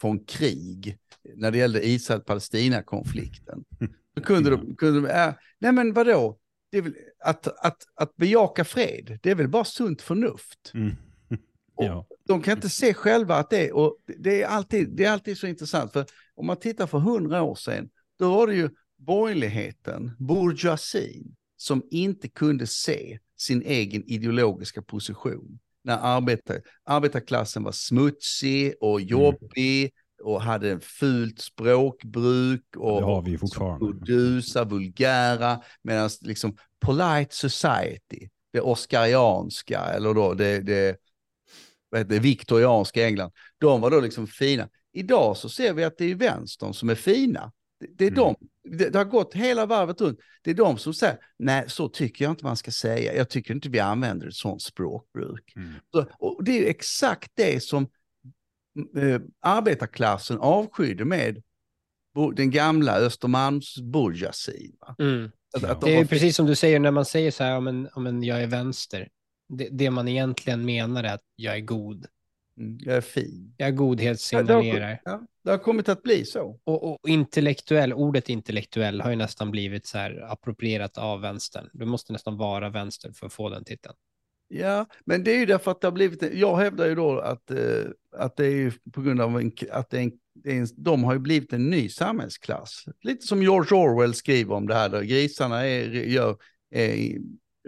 [0.00, 0.98] från krig
[1.36, 3.64] när det gällde Israel-Palestina-konflikten.
[4.14, 6.38] Då kunde de, kunde de äh, nej men vadå,
[6.72, 10.70] väl, att, att, att bejaka fred, det är väl bara sunt förnuft.
[10.74, 10.96] Mm.
[11.82, 12.06] Ja.
[12.26, 15.38] De kan inte se själva att det är, och det är alltid, det är alltid
[15.38, 17.88] så intressant, för om man tittar för hundra år sedan,
[18.18, 18.70] då var det ju
[19.06, 25.58] borgerligheten, bourgeoisin, som inte kunde se sin egen ideologiska position.
[25.84, 33.22] När arbetar, arbetarklassen var smutsig och jobbig och hade en fult språkbruk och Det har
[33.22, 33.86] vi fortfarande.
[33.86, 40.96] burdusa, vulgära, medan liksom polite society, det oskarianska eller då det, det,
[41.90, 44.68] det viktorianska England, de var då liksom fina.
[44.92, 47.52] Idag så ser vi att det är vänstern som är fina.
[47.88, 48.14] Det, är Mm.
[48.14, 48.36] de,
[48.90, 50.18] det, har gått hela varvet runt.
[50.42, 53.14] Det är de som säger, nej så tycker jag inte man ska säga.
[53.14, 55.52] Jag tycker inte vi använder ett sånt språkbruk.
[55.56, 55.72] Mm.
[55.92, 57.82] Så, och det är ju exakt det som
[58.96, 61.42] eh, arbetarklassen avskydde med
[62.36, 64.76] den gamla Östermalmsbourgeoisin.
[64.80, 64.96] va?
[64.98, 65.30] Mm.
[65.56, 67.66] Att, att de Det är precis som du säger när man säger så här, om
[67.68, 69.08] en, om en jag är vänster.
[69.48, 72.06] Det, det man egentligen menar är att jag är god.
[72.58, 73.54] Mm, jag är fin.
[73.56, 74.80] Jag Ja, det, godhetssignalerar.
[74.80, 76.60] har, ja, det har kommit att bli så.
[76.64, 81.68] Och, och intellektuell, ordet intellektuell har ju nästan blivit så här approprierat av vänstern.
[81.72, 83.94] Du måste nästan vara vänster för att få den titeln.
[84.52, 87.50] Ja, men det är ju därför att det har blivit, jag hävdar ju då att,
[87.50, 87.84] eh,
[88.16, 90.66] att det är ju på grund av en, att det är en, det är en,
[90.76, 92.84] de har ju blivit en ny samhällsklass.
[93.02, 96.36] Lite som George Orwell skriver om det här, då grisarna är, gör,
[96.70, 97.18] är,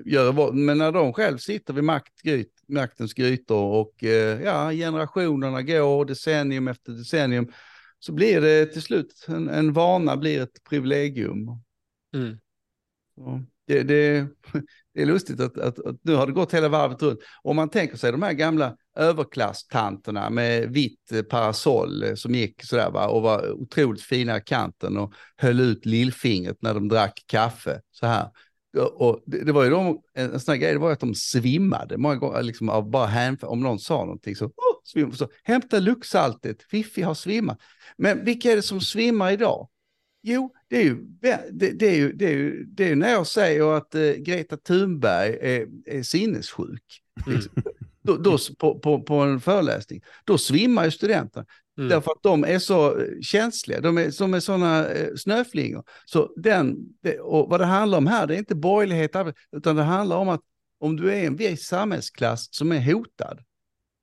[0.05, 5.63] gör, men när de själv sitter vid makt, gryt, maktens grytor och eh, ja, generationerna
[5.63, 7.53] går decennium efter decennium,
[7.99, 11.49] så blir det till slut, en, en vana blir ett privilegium.
[12.15, 12.39] Mm.
[13.67, 14.27] Det, det,
[14.95, 17.21] det är lustigt att, att, att nu har det gått hela varvet runt.
[17.43, 23.07] Om man tänker sig de här gamla överklasstanterna med vitt parasoll som gick sådär va,
[23.07, 28.07] och var otroligt fina i kanten och höll ut lillfingret när de drack kaffe så
[28.07, 28.29] här.
[28.79, 31.97] Och- det, det var ju de, en, sån här grej, det var att de svimmade
[31.97, 34.53] många gånger, liksom av bara hänf- om någon sa någonting så, oh,
[34.85, 37.59] svim, så hämta luktsaltet, Fiffi har svimmat.
[37.97, 39.69] Men vilka är det som svimmar idag?
[40.23, 43.11] Jo, det är ju, det, det är ju, det är ju, det är ju när
[43.11, 47.03] jag säger att eh, Greta Thunberg är, är sinnessjuk.
[47.27, 47.53] Liksom.
[48.05, 51.47] Då, då, på, på, på en föreläsning, då svimmar ju studenterna.
[51.79, 51.89] Mm.
[51.89, 55.85] Därför att de är så eh, känsliga, de är som är sådana eh, snöflingor.
[56.05, 59.17] Så den, det, och vad det handlar om här, det är inte borgerlighet,
[59.57, 60.41] utan det handlar om att
[60.81, 63.39] om du är en viss samhällsklass som är hotad,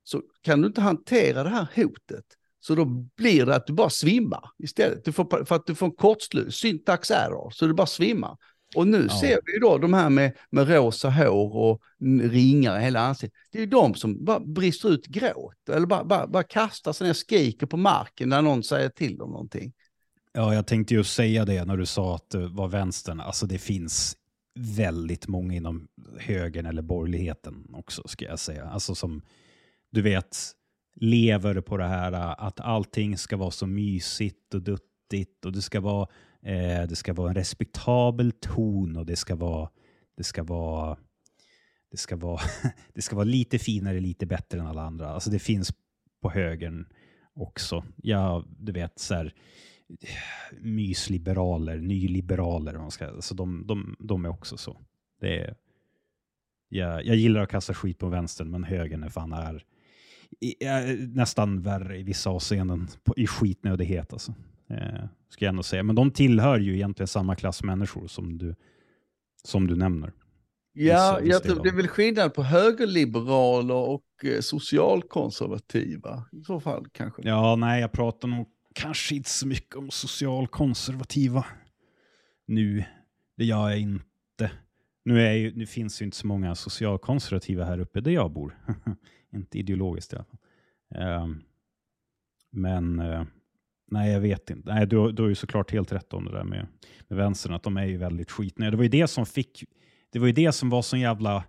[0.03, 2.25] så kan du inte hantera det här hotet.
[2.59, 2.85] Så då
[3.17, 5.05] blir det att du bara svimmar istället.
[5.05, 8.37] Du får, för att du får en kortslut, syntax error, så du bara svimmar.
[8.75, 9.19] Och nu Ja.
[9.19, 11.81] ser vi ju då de här med, med rosa hår och
[12.21, 13.39] ringar i hela ansiktet.
[13.51, 17.05] Det är ju de som bara brister ut gråt eller bara, bara, bara kastar sig
[17.05, 19.73] ner och skriker på marken när någon säger till dem någonting.
[20.33, 23.19] Ja, jag tänkte ju säga det när du sa att det var vänstern.
[23.19, 24.15] Alltså det finns
[24.59, 25.87] väldigt många inom
[26.19, 28.65] högern eller borgerligheten också, ska jag säga.
[28.65, 29.21] Alltså som,
[29.91, 30.37] du vet,
[30.95, 32.11] lever på det här
[32.47, 36.07] att allting ska vara så mysigt och duttigt och det ska vara,
[36.43, 39.69] eh, det ska vara en respektabel ton och det ska vara,
[40.17, 40.97] det ska vara,
[41.91, 42.41] det ska vara,
[42.93, 45.09] det ska vara lite finare, lite bättre än alla andra.
[45.09, 45.73] Alltså det finns
[46.21, 46.87] på högern
[47.33, 47.83] också.
[47.95, 49.33] Ja, du vet så här,
[50.61, 54.81] mysliberaler, nyliberaler, man ska, alltså de, de, de är också så.
[55.21, 55.55] Det är,
[56.69, 59.65] jag, jag gillar att kasta skit på vänstern, men högern är fan är,
[60.59, 64.13] är nästan värre i vissa avseenden på, i skitnödighet.
[64.13, 64.33] Alltså.
[64.69, 65.83] Eh, ska jag ändå säga.
[65.83, 68.55] Men de tillhör ju egentligen samma klass människor som du,
[69.43, 70.13] som du nämner.
[70.73, 76.25] Ja, jag tror det är väl skillnad på högerliberaler och eh, socialkonservativa.
[76.31, 77.21] I så fall kanske.
[77.25, 81.45] Ja, nej, jag pratar nog kanske inte så mycket om socialkonservativa
[82.45, 82.83] nu.
[83.37, 84.51] Det gör jag inte.
[85.05, 88.57] Nu, är ju, nu finns ju inte så många socialkonservativa här uppe där jag bor.
[89.33, 90.39] inte ideologiskt i alla fall.
[91.23, 91.43] Um,
[92.51, 93.23] men uh,
[93.91, 94.73] nej, jag vet inte.
[94.73, 96.67] Nej, du, du har ju såklart helt rätt om det där med,
[97.07, 98.71] med vänstern, att de är ju väldigt skitnödiga.
[98.71, 99.63] Det var ju det som fick,
[100.11, 101.43] det var ju det som var så jävla,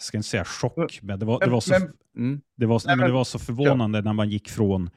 [0.00, 1.74] ska inte säga chock, men det var, det var så,
[2.16, 2.40] mm.
[2.56, 4.02] det var, nej, men det var så förvånande ja.
[4.02, 4.90] när man gick från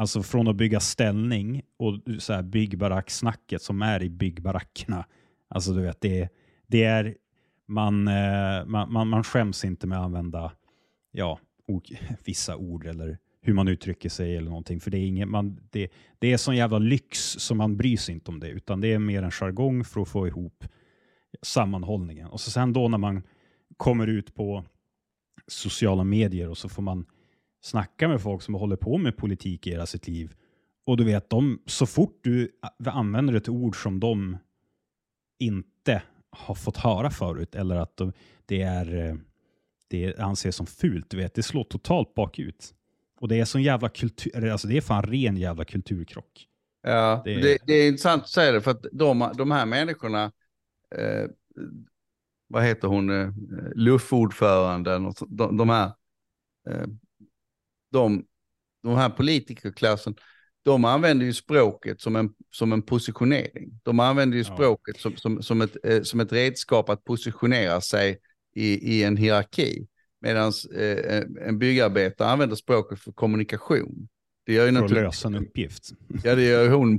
[0.00, 5.04] Alltså från att bygga ställning och så här byggbaracksnacket som är i byggbarackerna.
[5.48, 6.28] Alltså du vet, det,
[6.66, 7.16] det är,
[7.68, 10.52] man, eh, man, man, man skäms inte med att använda
[11.10, 11.38] ja,
[12.24, 14.80] vissa ord eller hur man uttrycker sig eller någonting.
[14.80, 18.14] För det är, ingen, man, det, det är sån jävla lyx som man bryr sig
[18.14, 20.64] inte om det, utan det är mer en jargong för att få ihop
[21.42, 22.26] sammanhållningen.
[22.26, 23.22] Och så sen då när man
[23.76, 24.64] kommer ut på
[25.46, 27.06] sociala medier och så får man
[27.60, 30.34] snacka med folk som håller på med politik i hela sitt liv.
[30.86, 32.50] Och du vet, de, så fort du
[32.86, 34.36] använder ett ord som de
[35.38, 38.12] inte har fått höra förut eller att de,
[38.46, 39.16] det, är, eh,
[39.88, 42.74] det anses som fult, du vet, det slår totalt bakut.
[43.20, 46.46] Och det är sån jävla kultur, alltså det är fan ren jävla kulturkrock.
[46.82, 50.32] Ja, det, det, det är intressant att säga det för att de, de här människorna,
[50.96, 51.26] eh,
[52.48, 53.30] vad heter hon, eh,
[53.74, 55.92] luffordföranden och de, de här
[56.70, 56.86] eh,
[57.92, 58.24] de,
[58.82, 60.14] de här politikerklassen,
[60.62, 63.80] de använder ju språket som en, som en positionering.
[63.82, 64.54] De använder ju ja.
[64.54, 68.18] språket som, som, som, ett, eh, som ett redskap att positionera sig
[68.54, 69.86] i, i en hierarki.
[70.20, 74.08] Medan eh, en byggarbetare använder språket för kommunikation.
[74.46, 75.90] Det gör ju för att lösa en uppgift.
[76.24, 76.98] Ja, det gör hon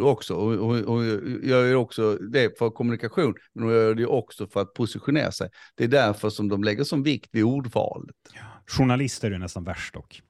[0.00, 0.10] ja.
[0.10, 0.34] också.
[0.34, 1.04] Och, och, och
[1.42, 5.50] gör ju också det för kommunikation, men hon gör det också för att positionera sig.
[5.74, 8.16] Det är därför som de lägger som vikt vid ordvalet.
[8.34, 8.40] Ja.
[8.66, 10.22] Journalister är nästan värst dock.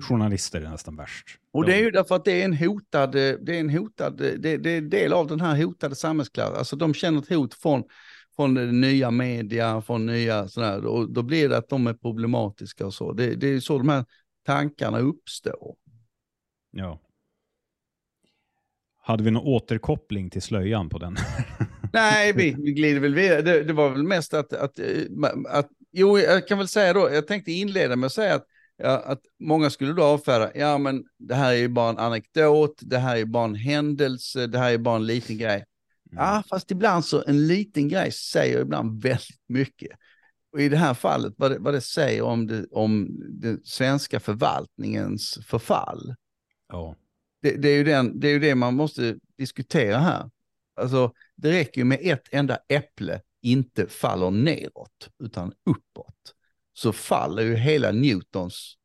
[0.00, 1.38] Journalister är nästan värst.
[1.52, 4.56] Och det är ju därför att det är en hotad, det är en hotad, det,
[4.56, 6.56] det är del av den här hotade samhällsklassen.
[6.56, 7.82] Alltså de känner ett hot från,
[8.36, 10.86] från nya media, från nya sådär.
[10.86, 13.12] Och då blir det att de är problematiska och så.
[13.12, 14.04] Det, det är så de här
[14.46, 15.76] tankarna uppstår.
[16.70, 17.00] Ja.
[19.02, 21.16] Hade vi någon återkoppling till slöjan på den?
[21.92, 23.42] Nej, vi, vi glider väl vidare.
[23.42, 24.86] Det, det, var väl mest att, att, eh,
[25.48, 29.02] att, jo, jag kan väl säga då, jag tänkte inleda med att säga att, ja,
[29.06, 32.98] att många skulle då avfärda, ja men det här är ju bara en anekdot, det
[32.98, 35.64] här är bara en händelse, det här är bara en liten grej.
[36.14, 36.24] Mm.
[36.24, 39.90] Ja, fast ibland så en liten grej säger ibland väldigt mycket.
[40.52, 43.08] Och i det här fallet, vad det, vad det säger om, det, om
[43.40, 46.14] den svenska förvaltningens förfall.
[46.68, 46.96] Ja.
[47.42, 50.30] Det, det, är ju den, det är ju det man måste diskutera här.
[50.80, 56.34] Alltså, det räcker ju med ett enda äpple inte faller neråt, utan uppåt.
[56.74, 58.76] Så faller ju hela Newtons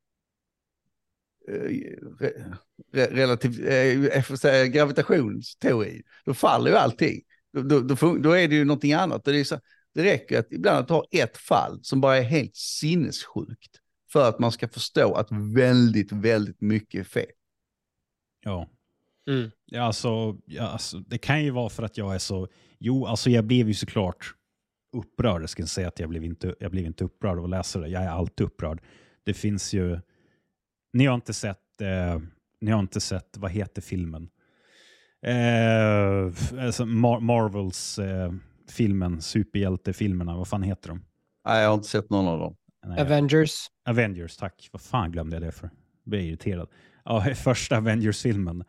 [2.20, 2.34] re,
[2.94, 6.02] re, relativ, eh, säga, gravitationsteori.
[6.26, 7.22] Då faller ju allting.
[7.54, 9.26] Då, då, då, då, är det ju någonting annat.
[9.26, 9.60] Det är så,
[9.94, 13.80] det räcker att ibland att ha ett fall som bara är helt sinnessjukt
[14.12, 17.32] för att man ska förstå att väldigt, väldigt mycket är fel.
[18.44, 18.70] Ja.
[19.30, 19.52] Mm.
[19.66, 22.48] Ja, alltså, ja, alltså, det kan ju vara för att jag är så...
[22.80, 24.36] Jo, alltså jag blev ju såklart
[24.98, 25.42] upprörd.
[25.42, 27.88] Jag ska säga att jag blev inte, jag blev inte upprörd av att läsa det.
[27.88, 28.82] Jag är alltid upprörd.
[29.24, 30.00] Det finns ju...
[30.94, 31.82] Ni har inte sett...
[31.82, 32.20] Eh,
[32.62, 34.30] ni har inte sett, vad heter filmen?
[35.22, 38.32] Eh, alltså Mar Marvels eh,
[38.70, 41.06] filmen, superhjältefilmerna, vad fan heter de?
[41.46, 42.56] Nej, jag har inte sett någon av dem.
[42.86, 43.68] Nej, Avengers.
[43.86, 44.70] Avengers, tack.
[44.72, 45.70] Vad fan glömde jag det för?
[46.04, 46.68] Jag blir irriterad.
[47.06, 48.64] Ja, första Avengers-filmen,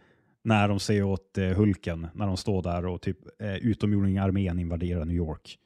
[0.45, 5.05] när de säger åt eh, Hulken, när de står där och typ eh, utomjordingarmén invaderar
[5.05, 5.59] New York.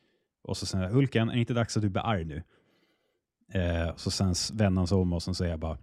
[0.42, 2.42] Och så säger Hulken, är det inte dags att du blir arg nu?
[3.52, 5.78] Eh, så sen vänder han sig om och så säger jag bara,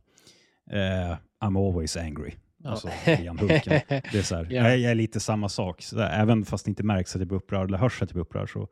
[0.72, 2.34] eh, I'm always angry.
[2.64, 3.82] Och så blir Hulken.
[3.88, 4.70] Det är så här, yeah.
[4.70, 5.82] jag, jag, är lite samma sak.
[5.82, 8.14] Så där, även fast det inte märks att jag blir upprörd eller hörs att jag
[8.14, 8.68] blir upprörd så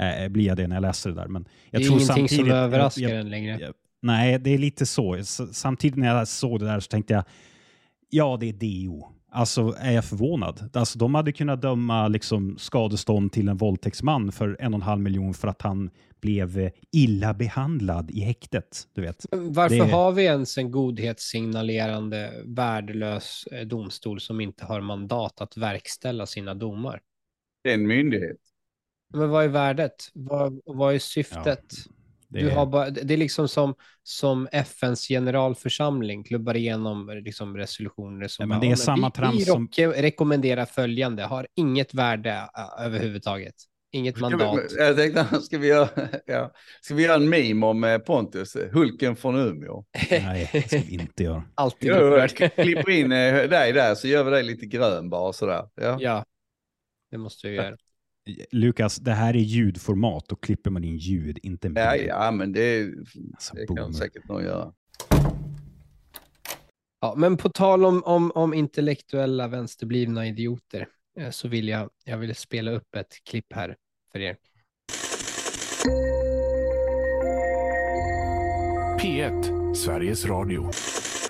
[0.00, 1.28] eh, blir jag det när jag läser det där.
[1.28, 3.58] Men jag det är tror ingenting som överraskar en längre.
[3.60, 5.24] Jag, nej, det är lite så.
[5.52, 7.24] Samtidigt när jag såg det där så tänkte jag,
[8.10, 9.08] ja det är DO.
[9.30, 10.70] Alltså är jag förvånad.
[10.72, 15.00] Alltså, de hade kunnat döma liksom, skadestånd till en våldtäktsman för en och en halv
[15.00, 18.88] miljon för att han blev eh, illa behandlad i häktet.
[18.94, 19.26] Du vet.
[19.30, 19.92] Varför det...
[19.92, 26.54] har vi ens en godhetssignalerande värdelös eh, domstol som inte har mandat att verkställa sina
[26.54, 27.00] domar?
[27.64, 28.36] Det är en myndighet.
[29.14, 30.10] Men vad är värdet?
[30.14, 31.64] Vad, vad är syftet?
[31.86, 31.92] Ja.
[32.28, 32.40] Det...
[32.40, 38.42] Du har bara, det är liksom som, som FNs generalförsamling klubbar igenom liksom resolutioner som
[38.42, 39.68] ja, men det är bara, samma vi, vi som...
[39.76, 43.54] rekommenderar följande, har inget värde uh, överhuvudtaget.
[43.92, 44.72] Inget ska mandat.
[44.72, 45.88] Vi, jag tänkte, ska vi, göra,
[46.26, 49.84] ja, ska vi göra en meme om eh, Pontus, Hulken från Umeå?
[50.10, 51.44] Nej, det ska vi inte göra.
[51.54, 52.54] Alltid upprörd.
[52.54, 55.68] Klipper in eh, dig där så gör vi dig lite grön bara sådär.
[55.74, 55.96] Ja.
[56.00, 56.24] ja,
[57.10, 57.76] det måste vi göra.
[58.50, 60.24] Lukas, det här är ljudformat.
[60.28, 61.86] Då klipper man in ljud, inte en bild.
[61.86, 62.92] Ja, ja, men det,
[63.32, 64.72] Alltså, det kan säkert någon göra.
[67.00, 70.86] Ja, men på tal om, om, om intellektuella vänsterblivna idioter
[71.18, 73.76] eh, så vill jag, jag vill spela upp ett klipp här
[74.12, 74.36] för er.
[79.00, 80.70] P1, Sveriges Radio.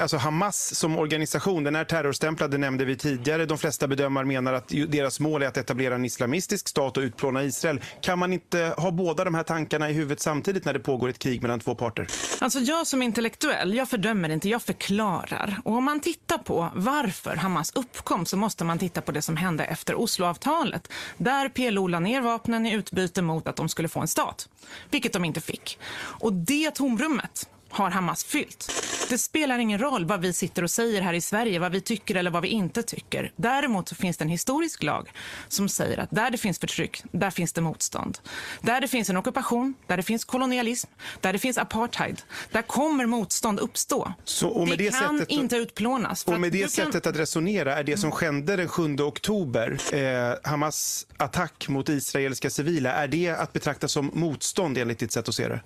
[0.01, 3.47] Alltså Hamas som organisation, den är terrorstämplad, det nämnde vi tidigare.
[3.47, 7.45] De flesta bedömare menar att deras mål är att etablera en islamistisk stat och utplåna
[7.45, 7.81] Israel.
[8.01, 11.19] Kan man inte ha båda de här tankarna i huvudet samtidigt när det pågår ett
[11.19, 12.07] krig mellan två parter?
[12.39, 15.61] Alltså jag som intellektuell, jag fördömer inte, jag förklarar.
[15.65, 19.37] Och om man tittar på varför Hamas uppkom så måste man titta på det som
[19.37, 20.93] hände efter Osloavtalet.
[21.17, 24.49] Där PLO la ner vapnen i utbyte mot att de skulle få en stat,
[24.91, 25.79] vilket de inte fick.
[25.99, 28.73] Och det tomrummet har Hamas fyllt.
[29.11, 32.15] Det spelar ingen roll vad vi sitter och säger här i Sverige, vad vi tycker
[32.15, 33.33] eller vad vi inte tycker.
[33.37, 35.13] Däremot så finns det en historisk lag
[35.49, 38.19] som säger att där det finns förtryck, där finns det motstånd.
[38.61, 40.89] Där det finns en ockupation, där det finns kolonialism,
[41.21, 44.13] där det finns apartheid, där kommer motstånd uppstå.
[44.25, 46.25] Så, det, det kan sättet- inte utplånas.
[46.25, 50.51] Och med det kan- sättet att resonera är det som skedde den 7 oktober, eh,
[50.51, 55.35] Hamas attack mot israeliska civila, är det att betrakta som motstånd enligt ditt sätt att
[55.35, 55.61] se det?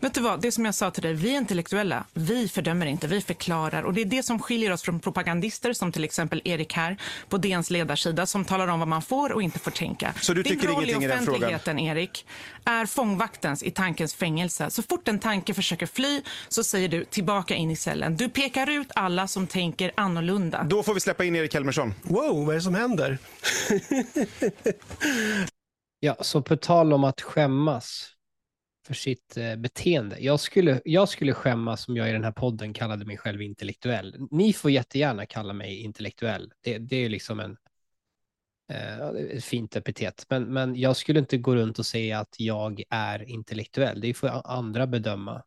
[0.00, 3.06] Vet du vad, det som jag sa till dig, vi är intellektuella, vi fördömer inte,
[3.06, 3.82] vi förklarar.
[3.82, 6.96] Och det är det som skiljer oss från propagandister som till exempel Erik här
[7.28, 10.14] på DNs ledarsida som talar om vad man får och inte får tänka.
[10.20, 11.34] Så du Din tycker roll ingenting i den frågan?
[11.34, 12.26] offentligheten, Erik,
[12.64, 14.70] är fångvaktens i tankens fängelse.
[14.70, 18.16] Så fort en tanke försöker fly så säger du tillbaka in i cellen.
[18.16, 20.62] Du pekar ut alla som tänker annorlunda.
[20.62, 21.94] Då får vi släppa in Erik Helmersson.
[22.02, 23.18] Wow, vad är det som händer?
[26.04, 28.11] Ja, så på tal om att skämmas
[28.92, 30.16] för sitt eh, beteende.
[30.20, 34.16] Jag skulle, jag skulle skämmas om jag i den här podden kallade mig själv intellektuell.
[34.30, 36.52] Ni får jättegärna kalla mig intellektuell.
[36.60, 37.56] Det, det är liksom en
[38.72, 40.26] eh, ett fint epitet.
[40.28, 44.00] Men, men jag skulle inte gå runt och säga att jag är intellektuell.
[44.00, 45.42] Det får andra bedöma.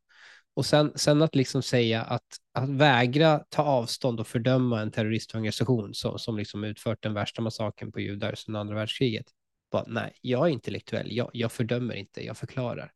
[0.53, 5.93] Och sen, sen att liksom säga att, att vägra ta avstånd och fördöma en terroristorganisation
[5.93, 9.25] som, som liksom utfört den värsta massakern på judar sedan andra världskriget.
[9.71, 12.91] Bara, nej, jag är intellektuell, jag, jag fördömer inte, jag förklarar.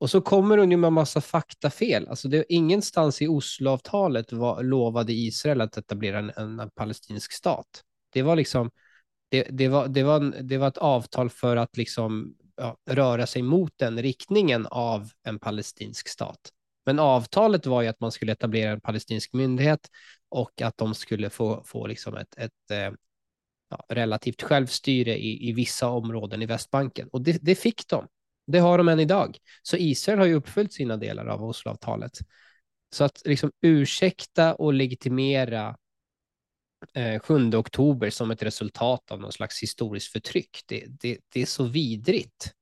[0.00, 2.08] Och så kommer hon ju med massa faktafel.
[2.08, 6.30] Alltså det, ingenstans i Osloavtalet var, lovade Israel att etablera en,
[6.60, 7.82] en palestinsk stat.
[8.12, 8.70] Det var liksom,
[9.30, 13.26] det, det, var, det, var, en- det var ett avtal för att liksom, ja, röra
[13.26, 16.40] sig mot den riktningen av en palestinsk stat.
[16.86, 19.88] Men avtalet var ju att man skulle etablera en palestinsk myndighet
[20.28, 22.92] och att de skulle få, få liksom ett, ett eh,
[23.70, 27.08] ja, relativt självstyre i, i vissa områden i Västbanken.
[27.12, 28.06] Och det, det fick de.
[28.50, 29.38] Det har de än idag.
[29.62, 32.18] Så Israel har ju uppfyllt sina delar av Osloavtalet.
[32.92, 35.76] Så att liksom ursäkta och legitimera
[36.94, 41.46] eh, 7 oktober som ett resultat av någon slags historiskt förtryck, det, det, det är
[41.46, 42.52] så vidrigt.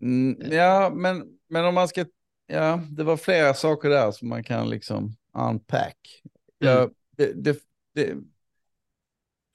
[0.00, 2.04] Mm, ja, men, men om man ska...
[2.46, 6.22] Ja, det var flera saker där som man kan liksom unpack.
[6.58, 7.58] Ja, det, det,
[7.94, 8.14] det,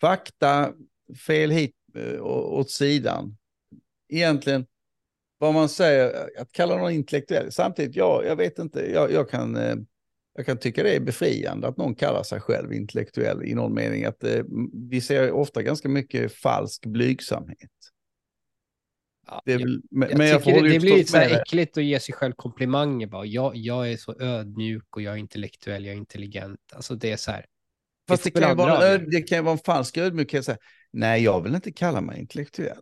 [0.01, 0.73] fakta,
[1.27, 3.37] fel hit eh, å- åt sidan.
[4.09, 4.65] Egentligen,
[5.37, 7.51] vad man säger, att kalla någon intellektuell.
[7.51, 9.75] Samtidigt, ja, jag vet inte, jag, jag, kan, eh,
[10.35, 14.05] jag kan tycka det är befriande att någon kallar sig själv intellektuell i någon mening.
[14.05, 14.43] Att eh,
[14.89, 17.69] vi ser ofta ganska mycket falsk blygsamhet.
[19.27, 21.41] Ja, Det jag, men, jag jag det, det blir lite så här det.
[21.41, 23.07] äckligt att ge sig själv komplimanger.
[23.07, 23.25] Bara.
[23.25, 26.59] Jag, jag är så ödmjuk och jag är intellektuell, jag är intelligent.
[26.73, 27.45] Alltså det är så här.
[28.07, 30.45] Fast det får kan, ju vara en det kan vara en falsk ödmjukhet.
[30.45, 30.59] Så här,
[30.91, 32.81] Nej, jag vill inte kalla mig intellektuell.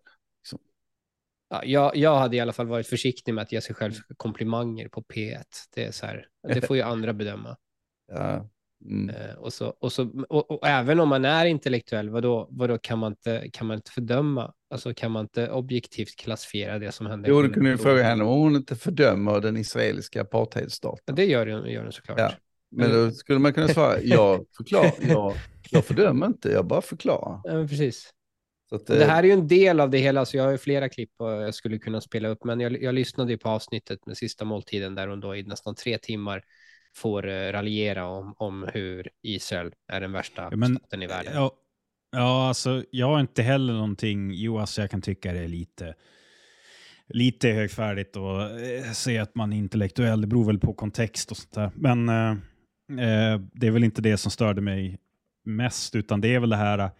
[1.54, 4.88] Ja, jag, jag hade i alla fall varit försiktig med att ge sig själv komplimanger
[4.88, 5.44] på P1.
[5.76, 7.58] Det är så här, det får ju andra bedöma.
[8.12, 8.50] Ja.
[8.86, 9.10] Mm.
[9.16, 13.00] Eh, och, så, och, så, och, och även om man är intellektuell, vadå, vadå kan,
[13.00, 14.54] man inte, kan man inte fördöma?
[14.70, 17.30] Alltså kan man inte objektivt klassifiera det som händer?
[17.30, 21.16] Jo, du kunde ju fråga henne om hon inte fördömer den israeliska Ja, apartheidstaten.
[21.16, 22.20] det gör den, gör såklart.
[22.20, 22.32] Ja.
[22.72, 25.34] Men då skulle man kunna svara, jag förklarar, jag,
[25.70, 27.42] jag fördömer inte, jag bara förklarar.
[27.44, 28.10] Ja, precis.
[28.72, 30.58] Att, Det eh, här är ju en del av det hela, så jag har ju
[30.58, 34.06] flera klipp och jag skulle kunna spela upp, men jag, jag lyssnade ju på avsnittet
[34.06, 36.44] med sista måltiden där hon då i nästan tre timmar
[36.96, 41.34] får uh, raljera om, om hur Israel är den värsta Ja, men- staten i världen.
[41.36, 41.52] Ja,
[42.12, 45.96] ja, alltså jag har inte heller någonting, jo alltså jag kan tycka det är lite,
[47.08, 51.38] lite högfärdigt och eh, säga att man är intellektuell, det beror väl på kontext och
[51.38, 51.72] sånt där.
[51.76, 55.00] Men eh, det är väl inte det som störde mig
[55.46, 56.92] mest, utan det är väl det här,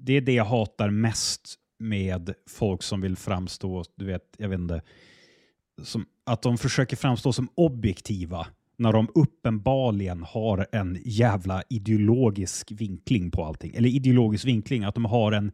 [0.00, 4.58] det är det jag hatar mest med folk som vill framstå, du vet, jag vet
[4.58, 4.82] inte,
[5.82, 13.30] som, att de försöker framstå som objektiva när de uppenbarligen har en jävla ideologisk vinkling
[13.30, 13.74] på allting.
[13.74, 15.52] Eller ideologisk vinkling, att de har en,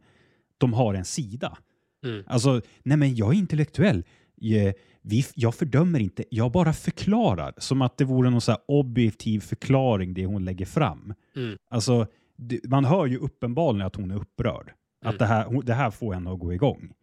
[0.57, 1.57] de har en sida.
[2.05, 2.23] Mm.
[2.27, 4.03] Alltså, nej men jag är intellektuell.
[4.35, 7.53] Jag, vi, jag fördömer inte, jag bara förklarar.
[7.57, 11.13] Som att det vore någon så här objektiv förklaring det hon lägger fram.
[11.35, 11.57] Mm.
[11.69, 12.07] Alltså,
[12.37, 14.73] det, man hör ju uppenbarligen att hon är upprörd.
[15.03, 15.13] Mm.
[15.13, 16.93] Att det här, det här får henne att gå igång.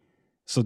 [0.45, 0.65] Så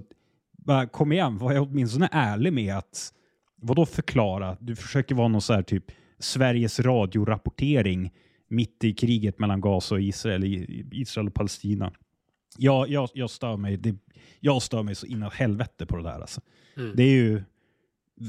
[0.58, 3.14] bara, kom igen, var jag åtminstone ärlig med att,
[3.56, 4.58] vadå förklara?
[4.60, 8.12] Du försöker vara någon så här typ Sveriges Radio-rapportering
[8.48, 10.44] mitt i kriget mellan Gaza och Israel,
[10.92, 11.92] Israel och Palestina.
[12.58, 13.96] Jag, jag, jag, stör mig, det,
[14.40, 16.20] jag stör mig så inåt helvete på det där.
[16.20, 16.42] Alltså.
[16.78, 16.96] Mm.
[16.96, 17.44] Det är ju,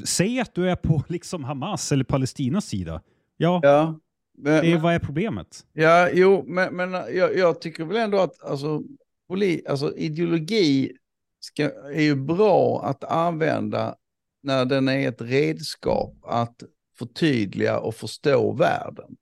[0.05, 3.03] säg att du är på liksom Hamas eller Palestinas sida.
[3.37, 3.95] Ja, Ja,
[4.39, 5.66] men, det är, vad är problemet?
[5.72, 8.82] ja jo, men, men jag, jag tycker väl ändå att alltså,
[9.28, 10.93] poli, alltså, ideologi
[11.41, 13.97] ska, är ju bra att använda
[14.43, 16.62] när den är ett redskap att
[16.99, 19.16] förtydliga och förstå världen.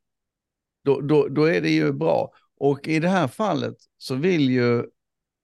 [0.85, 2.33] Då, då, då är det ju bra.
[2.59, 4.85] Och i det här fallet så vill ju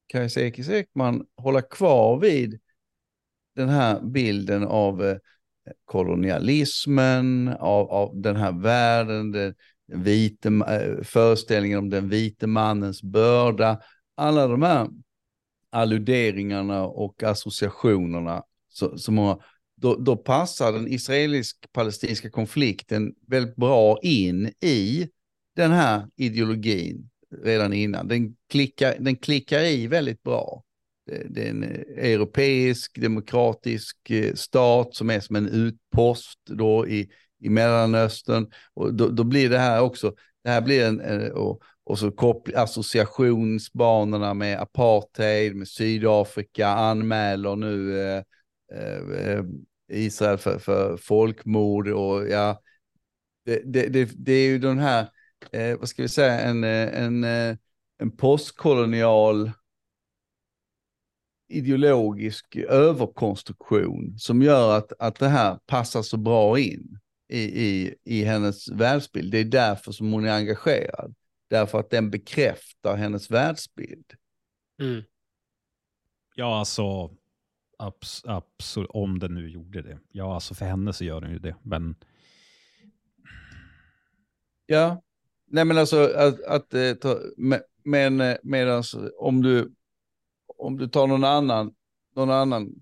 [0.07, 2.61] Kajsa Ekis Ekman hålla kvar vid
[3.57, 5.17] den här bilden av eh,
[5.85, 9.55] kolonialismen, av, av den här världen, den
[9.93, 13.81] vite, eh, föreställningen om den vite mannens börda.
[14.17, 14.89] Alla de här
[15.71, 19.43] alluderingarna och associationerna så- som har,
[19.77, 25.09] då, då passar den israelisk-palestinska konflikten väldigt bra in i
[25.57, 27.11] den här ideologin
[27.45, 28.09] redan innan.
[28.09, 30.63] Den klickar, den klickar i väldigt bra.
[31.31, 37.09] Det, är en eh, europeisk demokratisk eh, stat som är som en utpost då i,
[37.41, 38.51] i Mellanöstern.
[38.75, 42.57] Och då, då blir det här också, det här blir en, och, och så koppl-
[42.57, 48.23] associationsbanorna med apartheid, med Sydafrika, anmäler nu eh,
[48.73, 49.45] eh, eh,
[49.93, 52.61] Israel för, för folkmord och ja,
[53.45, 55.07] det, det, det, det är ju den här,
[55.53, 57.25] eh, vad ska vi säga, en, en,
[57.99, 59.51] en postkolonial
[61.51, 66.99] ideologisk överkonstruktion som gör att, att det här passar så bra in
[67.29, 69.33] i, i, i hennes världsbild.
[69.33, 71.15] Det är därför som hon är engagerad.
[71.49, 74.13] Därför att den bekräftar hennes världsbild.
[74.81, 75.03] Mm.
[76.35, 77.11] Ja, alltså,
[77.79, 79.99] abs, absolut, om den nu gjorde det.
[80.13, 81.57] Ja, alltså för henne så gör den ju det.
[81.63, 81.95] Men
[84.67, 85.03] Ja,
[85.47, 89.73] nej men alltså att, att eh, ta, me- men eh, medans om du,
[90.61, 91.75] om du tar någon annan,
[92.17, 92.75] någon annan,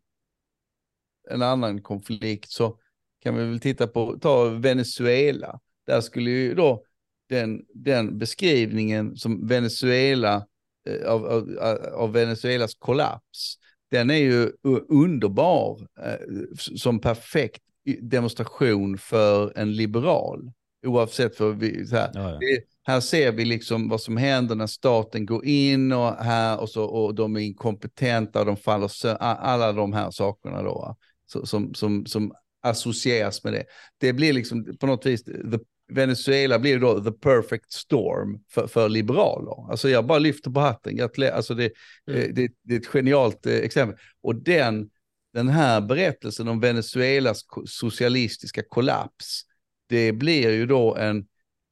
[1.30, 2.78] en annan konflikt så
[3.22, 5.60] kan vi väl titta på, ta Venezuela.
[5.86, 6.84] Där skulle ju då
[7.28, 10.46] den, den beskrivningen som Venezuela,
[10.88, 11.58] eh, av, av,
[11.94, 13.58] av Venezuelas kollaps,
[13.90, 14.52] den är ju
[14.88, 17.62] underbar eh, som perfekt
[18.00, 20.52] demonstration för en liberal.
[20.86, 22.38] Oavsett för vi, så här, ja, ja.
[22.38, 26.68] det, här ser vi liksom vad som händer när staten går in och här och
[26.70, 31.46] så och de är inkompetenta, de faller sö- a- alla de här sakerna då, så,
[31.46, 33.64] som, som, som associeras med det.
[33.98, 35.58] Det blir liksom på något vis, the,
[35.92, 39.70] Venezuela blir då the perfect storm för, för liberaler.
[39.70, 41.70] Alltså jag bara lyfter på hatten, gratulerar, alltså det,
[42.08, 42.20] Mm.
[42.22, 43.98] eh, det, det är ett genialt eh, exempel.
[44.22, 44.88] Och den,
[45.34, 49.42] den här berättelsen om Venezuelas socialistiska kollaps,
[49.88, 51.18] det blir ju då en,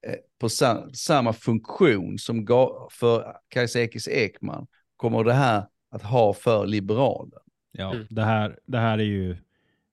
[0.07, 6.03] eh, på sa, samma funktion som ga, för Kajsa Ekis Ekman kommer det här att
[6.03, 7.41] ha för liberalen.
[7.73, 8.07] ja Mm.
[8.11, 9.37] det, här, det här är ju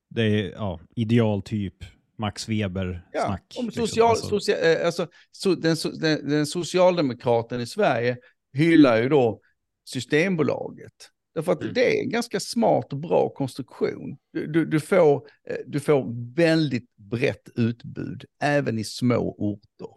[0.10, 1.76] det är, ja, idealtyp
[2.18, 3.56] Max Weber-snack.
[3.60, 3.88] om liksom.
[3.88, 8.18] social, Alltså, social, eh, alltså, so, den, den, den socialdemokraten i Sverige
[8.54, 9.42] hyllar ju då
[9.86, 11.10] Systembolaget.
[11.36, 11.74] Därför att Mm.
[11.74, 14.18] det är en ganska smart och bra konstruktion.
[14.34, 19.88] Du, du, du, får, eh, du får väldigt brett utbud, även i små orter.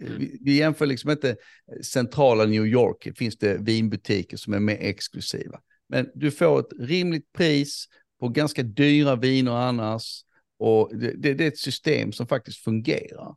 [0.00, 0.18] Mm.
[0.18, 4.78] Vi, vi jämför liksom inte eh, centrala New York, finns det vinbutiker som är mer
[4.80, 5.60] exklusiva.
[5.88, 7.86] Men du får ett rimligt pris
[8.20, 10.24] på ganska dyra viner annars.
[10.58, 13.34] Och det, det, det är ett system som faktiskt fungerar.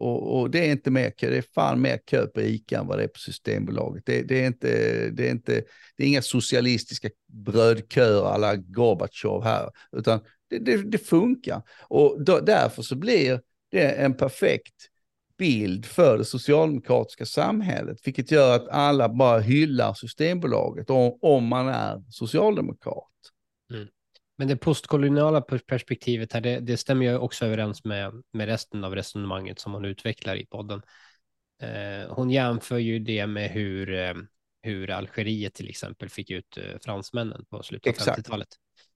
[0.00, 2.86] Och, och det är inte mer kö, det är fan mer kö på ICA än
[2.86, 4.02] vad det är på Systembolaget.
[4.06, 4.68] Det, det, är, inte,
[5.10, 5.62] det, är, inte,
[5.96, 10.20] det är inga socialistiska brödköer alla Gorbatjov här, utan
[10.50, 11.62] det, det, det funkar.
[11.88, 13.40] Och då, därför så blir
[13.70, 14.74] det en perfekt
[15.38, 21.68] bild för det socialdemokratiska samhället, vilket gör att alla bara hyllar Systembolaget om, om man
[21.68, 23.04] är socialdemokrat.
[23.72, 23.88] Mm.
[24.40, 28.84] Men det postkoloniala per- perspektivet här, det, det stämmer ju också överens med, med resten
[28.84, 30.82] av resonemanget som hon utvecklar i podden.
[31.62, 34.14] Eh, hon jämför ju det med hur, eh,
[34.62, 38.18] hur Algeriet till exempel fick ut eh, fransmännen på slutet av Exakt.
[38.18, 38.48] 50-talet.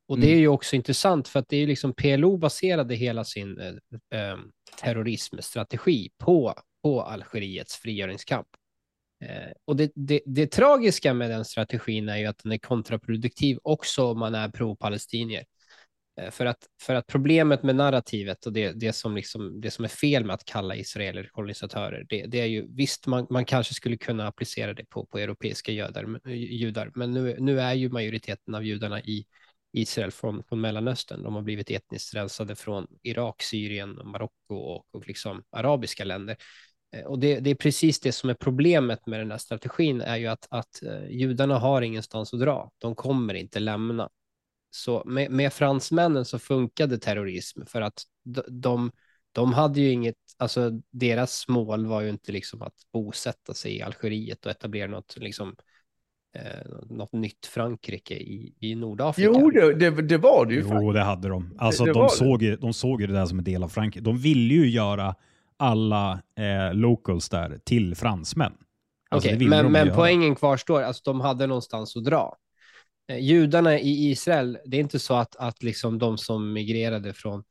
[0.09, 0.26] Och Mm.
[0.28, 4.20] det är ju också intressant för att det är liksom PLO baserade hela sin eh,
[4.20, 4.38] eh,
[4.82, 8.49] terrorismstrategi på, på Algeriets frigöringskamp.
[9.29, 13.59] Eh, och det, det, det tragiska med den strategin är ju att den är kontraproduktiv
[13.62, 15.45] också om man är pro-palestinier.
[16.20, 19.85] Eh, för att, för att problemet med narrativet och det, det, som liksom, det som
[19.85, 23.75] är fel med att kalla israeler kolonisatörer, det, det är ju visst, man, man kanske
[23.75, 27.89] skulle kunna applicera det på, på europeiska judar, eh, judar men nu, nu är ju
[27.89, 29.27] majoriteten av judarna i
[29.72, 31.22] Israel från, från Mellanöstern.
[31.22, 36.37] De har blivit etniskt rensade från Irak, Syrien, Marocko och, och liksom arabiska länder.
[36.95, 40.16] Eh, Och det, det är precis det som är problemet med den här strategin, är
[40.16, 42.70] ju att, att eh, judarna har ingenstans att dra.
[42.78, 44.09] De kommer inte lämna.
[44.70, 48.90] Så med, med fransmännen så funkade terrorism för att de, de,
[49.32, 53.82] de hade ju inget, alltså deras mål var ju inte liksom att bosätta sig i
[53.82, 55.57] Algeriet och etablera något, liksom,
[56.36, 59.30] eh, något nytt Frankrike i, i Nordafrika.
[59.34, 60.82] Jo, det, det, det var det ju faktiskt.
[60.82, 61.55] Jo, det hade de.
[61.59, 62.11] Alltså, Det- det de, det.
[62.11, 64.05] såg de såg ju det där som en del av Frankrike.
[64.05, 65.14] De ville ju göra
[65.57, 68.52] alla eh, locals där till fransmän.
[69.11, 72.36] Alltså, men, men poängen kvarstår, alltså de hade någonstans att dra.
[73.09, 77.44] Eh, Judarna i Israel, det är inte så att, att liksom de som migrerade från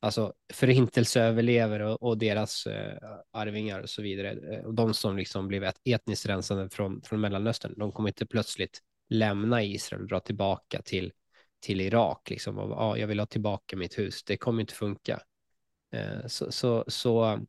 [0.00, 2.96] alltså förintelseöverlevare och, och deras eh,
[3.32, 7.20] arvingar och så vidare, eh, och de som liksom blev et- etniskt rensade från, från
[7.20, 11.12] Mellanöstern, de kommer inte plötsligt lämna Israel och dra tillbaka till,
[11.60, 14.24] till Irak, liksom, och ah, jag vill ha tillbaka mitt hus.
[14.24, 15.20] Det kommer inte funka.
[15.92, 17.40] Eh, så, så, så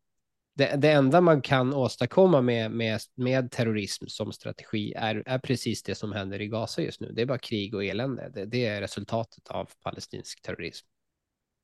[0.57, 5.83] det, det enda man kan åstadkomma med, med, med terrorism som strategi är, är precis
[5.83, 7.11] det som händer i Gaza just nu.
[7.11, 8.31] Det är bara krig och elände.
[8.33, 10.87] Det, det är resultatet av palestinsk terrorism.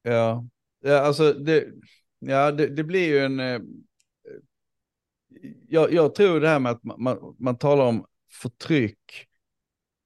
[0.01, 0.47] Ja,
[0.81, 1.65] ja alltså det,
[2.19, 3.39] ja, det, det blir ju en...
[3.39, 3.59] Eh,
[5.67, 9.27] jag, jag tror det här med att man, man, man talar om förtryck,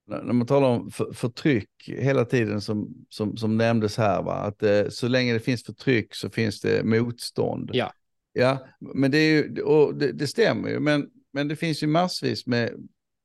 [0.08, 4.34] när man talar om för, förtryck hela tiden som, som, som nämndes här, va?
[4.34, 7.70] att eh, så länge det finns förtryck så finns det motstånd.
[7.74, 7.94] Ja.
[8.34, 11.88] Ja, men det, är ju, och det, det stämmer ju, men, men det finns ju
[11.88, 12.72] massvis med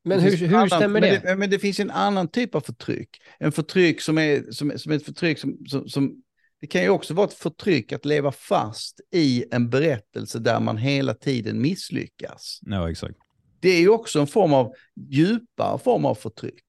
[0.04, 1.20] Men det hur, finns en hur annan- stämmer men det?
[1.24, 1.36] det?
[1.36, 3.08] Men det finns en annan typ av förtryck.
[3.38, 6.22] En förtryck som är, som, som är ett förtryck som, som, som...
[6.60, 10.76] Det kan ju också vara ett förtryck att leva fast i en berättelse där man
[10.76, 12.58] hela tiden misslyckas.
[12.62, 13.16] Ja, exakt.
[13.62, 14.74] Det är ju också en form av
[15.10, 16.64] djupare form av förtryck.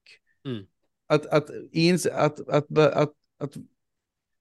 [0.46, 0.64] Mm.
[1.06, 3.52] Att, att, inse, att, att, att, att,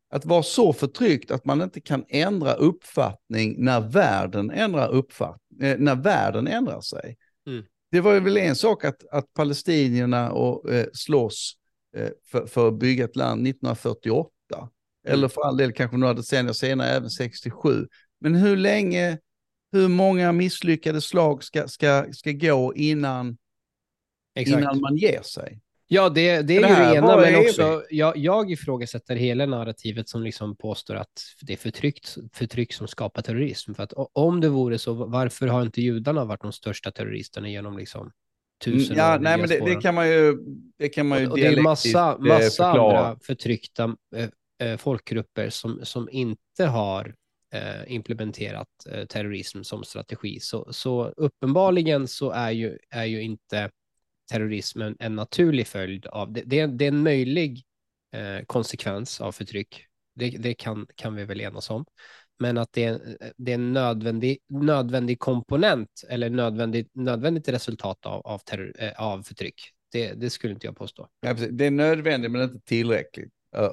[0.09, 5.77] att, vara så förtryckt att man inte kan ändra uppfattning när världen ändrar uppfattning, eh,
[5.79, 7.17] när världen ändrar sig.
[7.47, 7.63] Mm.
[7.91, 11.53] Det var ju väl en sak att, att palestinierna och, eh, slåss
[11.97, 14.29] eh, för, för att bygga ett land 1948.
[15.07, 17.87] Eller för all del kanske några decennier senare, även 67.
[18.19, 19.17] Men hur länge,
[19.73, 23.37] hur många misslyckade slag ska, ska, ska gå innan,
[24.35, 24.59] Exakt.
[24.59, 25.59] innan man ger sig?
[25.87, 29.45] Ja, det, det är Det ju här det ena, men också jag, jag ifrågasätter hela
[29.45, 33.73] narrativet som liksom påstår att det är förtryck, förtryck som skapar terrorism.
[33.73, 37.77] För att om det vore så, varför har inte judarna varit de största terroristerna genom
[37.77, 38.11] liksom
[38.63, 40.37] tusen Mm, ja, år nej, men det, det kan man ju,
[40.77, 42.99] det kan man ju Och, och det är massa, eh, massa förklara.
[42.99, 43.95] andra förtryckta
[44.61, 47.15] eh, folkgrupper som, som inte har
[47.53, 50.39] Eh, implementerat eh, terrorism som strategi.
[50.39, 53.69] Så, så uppenbarligen så är ju, är ju inte
[54.31, 56.41] terrorismen en naturlig följd av det.
[56.45, 57.63] Det är, det är en möjlig
[58.11, 59.85] eh, konsekvens av förtryck.
[60.15, 61.85] Det, det kan, kan vi väl enas om.
[62.39, 68.27] Men att det är, det är en nödvändig, nödvändig komponent eller nödvändigt, nödvändigt resultat av,
[68.27, 69.61] av, terror, eh, av förtryck.
[69.91, 71.07] Det, det skulle inte jag påstå.
[71.21, 73.63] Ja, det är nödvändigt men inte tillräckligt eh,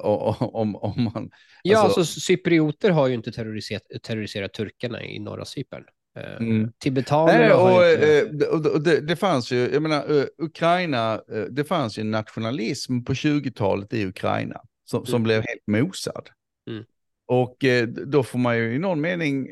[0.41, 1.29] Om, om man,
[1.63, 5.83] Ja, Alltså- alltså, cyprioter har ju inte terroriserat, terroriserat turkarna i norra Cypern.
[6.19, 6.71] Eh, Mm.
[6.79, 8.45] Tibetanerna Nej, och, inte...
[8.45, 13.93] eh, och, det, det fanns ju, jag menar, Ukraina, det fanns ju nationalism på 20-talet
[13.93, 15.23] i Ukraina som, som Mm.
[15.23, 16.29] blev helt mosad.
[16.69, 16.83] Mm.
[17.27, 17.57] Och
[18.05, 19.47] då får man ju i någon mening,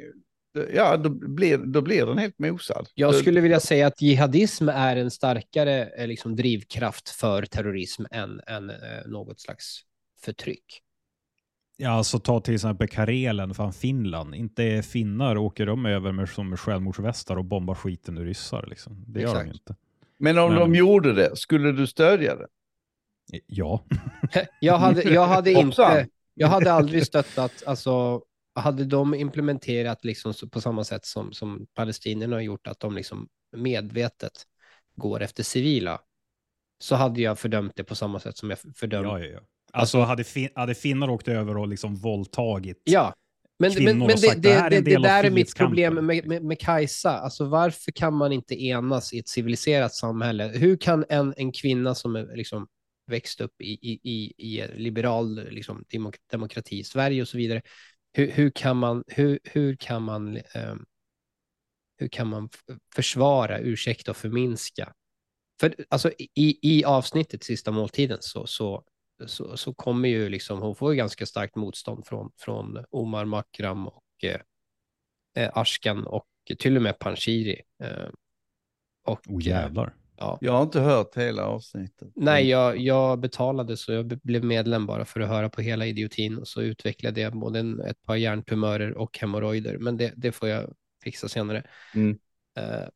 [0.73, 2.87] ja, då blir, då blir den helt mosad.
[2.93, 8.71] Jag skulle vilja säga att jihadism är en starkare liksom, drivkraft för terrorism än, än
[9.05, 9.79] något slags
[10.21, 10.81] förtryck.
[11.77, 14.35] Ja, alltså ta till exempel Karelen från Finland.
[14.35, 18.65] Inte finnar åker de över med, som med självmordsvästar och bombar skiten ur ryssar.
[18.69, 19.03] Liksom.
[19.07, 19.53] Det gör de Exakt.
[19.53, 19.75] inte.
[20.17, 22.47] Men om Men- de gjorde det, skulle du stödja det?
[23.45, 23.83] Ja,
[24.61, 28.21] Jag hade, jag hade inte, jag hade aldrig stöttat, alltså
[28.55, 33.27] hade de implementerat liksom på samma sätt som, som palestinierna har gjort, att de liksom
[33.57, 34.31] medvetet
[34.95, 36.01] går efter civila,
[36.79, 39.05] så hade jag fördömt det på samma sätt som jag fördömt.
[39.07, 39.39] ja, ja, ja.
[39.73, 43.13] Alltså hade, fin hade finnar åkt över och liksom våldtagit Ja,
[43.59, 44.97] men, kvinnor men, men och det, sagt, "Det här det, är en det, det del
[44.97, 47.19] av där är mitt frihetskampen." problem med, med, med Kajsa.
[47.19, 50.47] Alltså varför kan man inte enas i ett civiliserat samhälle?
[50.47, 52.67] Hur kan en, en kvinna som är liksom
[53.07, 57.61] växt upp i, i, i, i liberal liksom, demok demokrati, Sverige och så vidare,
[58.13, 60.85] hur, hur kan man, hur, hur kan man, ehm,
[61.97, 62.49] hur kan man
[62.95, 64.93] försvara, ursäkta och förminska?
[65.59, 68.83] För alltså, i, i avsnittet Sista måltiden så, så,
[69.25, 73.87] så, så kommer ju liksom, hon får ju ganska starkt motstånd från, från Omar Makram
[73.87, 74.39] och eh,
[75.43, 76.27] eh, Ashkan och
[76.59, 77.61] till och med Panshiri.
[77.83, 78.09] Eh,
[79.05, 79.93] och, Oh jävlar.
[80.17, 80.37] ja.
[80.41, 82.07] Jag har inte hört hela avsnittet.
[82.15, 86.37] Nej, jag, jag betalade så jag blev medlem bara för att höra på hela idiotin
[86.37, 90.49] och så utvecklade jag både en, ett par hjärntumörer och hemorrojder, men det, det får
[90.49, 91.63] jag fixa senare.
[91.95, 92.19] Mm.
[92.57, 92.87] Eh,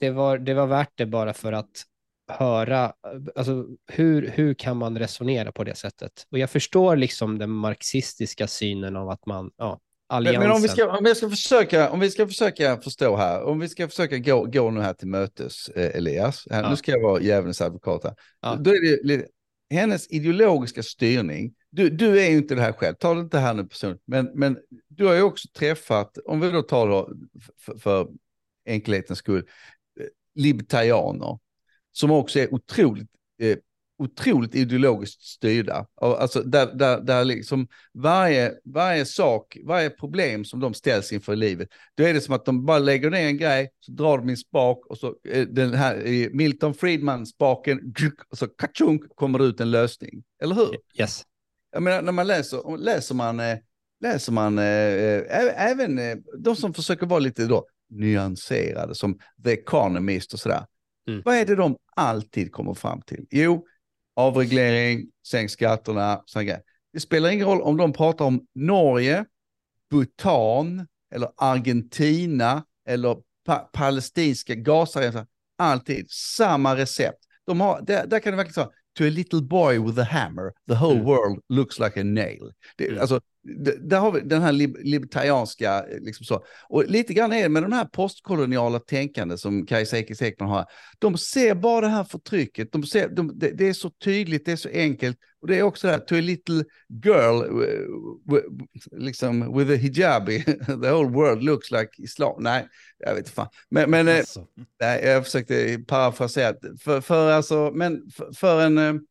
[0.00, 1.84] det, var, det var värt det bara för att
[2.28, 2.92] höra,
[3.36, 6.26] alltså hur, hur kan man resonera på det sättet?
[6.30, 10.42] Och jag förstår liksom den marxistiska synen av att man, ja, alliansen.
[10.42, 13.58] men om, vi ska, om, vi ska försöka, om vi ska försöka förstå här, om
[13.58, 16.70] vi ska försöka gå, gå nu här till mötes, eh, Elias, här, Ja.
[16.70, 18.14] nu ska jag vara djävulens advokat här.
[18.40, 18.56] Ja.
[18.60, 19.26] Då är det
[19.70, 23.54] hennes ideologiska styrning, du, du är ju inte det här själv, ta det inte här
[23.54, 24.58] nu personligt, men, men
[24.88, 27.12] du har ju också träffat, om vi då tar då
[27.60, 28.08] för, för
[28.66, 29.44] enkelhetens skull,
[30.00, 31.38] eh, libertarianer,
[31.92, 33.08] som också är otroligt,
[33.40, 33.56] eh,
[33.98, 35.86] otroligt ideologiskt styrda.
[36.00, 41.36] Alltså där, där, där liksom varje, varje sak, varje problem som de ställs inför i
[41.36, 44.28] livet, då är det som att de bara lägger ner en grej, så drar de
[44.28, 47.94] en spak och så eh, den här eh, Milton Friedman-spaken,
[48.30, 50.22] och så kachunk kommer det ut en lösning.
[50.42, 50.76] Eller hur?
[51.00, 51.22] Yes.
[51.72, 53.58] Jag menar, när man läser, läser man, eh,
[54.00, 56.00] läser man eh, även
[56.38, 60.64] de som försöker vara lite då nyanserade, som The Economist och sådär.
[61.08, 61.22] Mm.
[61.24, 63.26] Vad är det de alltid kommer fram till?
[63.30, 63.66] Jo,
[64.16, 66.62] avreglering, sänk skatterna, sådana grejer.
[66.92, 69.24] Det spelar ingen roll om de pratar om Norge,
[69.90, 75.26] Bhutan eller Argentina eller pa palestinska Gazaremsan.
[75.58, 77.18] Alltid samma recept.
[77.46, 80.52] De har, där, där kan det verkligen säga, to a little boy with a hammer,
[80.68, 81.04] the whole Mm.
[81.04, 82.52] world looks like a nail.
[82.76, 83.00] Det, Mm.
[83.00, 83.20] alltså,
[83.80, 86.44] där har vi den här lib libertarianska, eh, liksom så.
[86.68, 90.64] Och lite grann är det med den här postkoloniala tänkande som Kajsa Ekis Ekman har.
[90.98, 94.52] De ser bara det här förtrycket, de ser, de, det, det är så tydligt, det
[94.52, 95.18] är så enkelt.
[95.40, 96.64] Och det är också det här, to a little
[97.04, 98.40] girl, eh,
[98.98, 102.42] liksom with a hijabi, the whole world looks like islam.
[102.42, 102.68] Nej,
[102.98, 103.48] jag vet inte fan.
[103.70, 104.46] Men, men eh, Alltså.
[104.80, 106.54] Nej, jag försökte parafrasera.
[106.80, 109.06] För, för, alltså, men för, för en...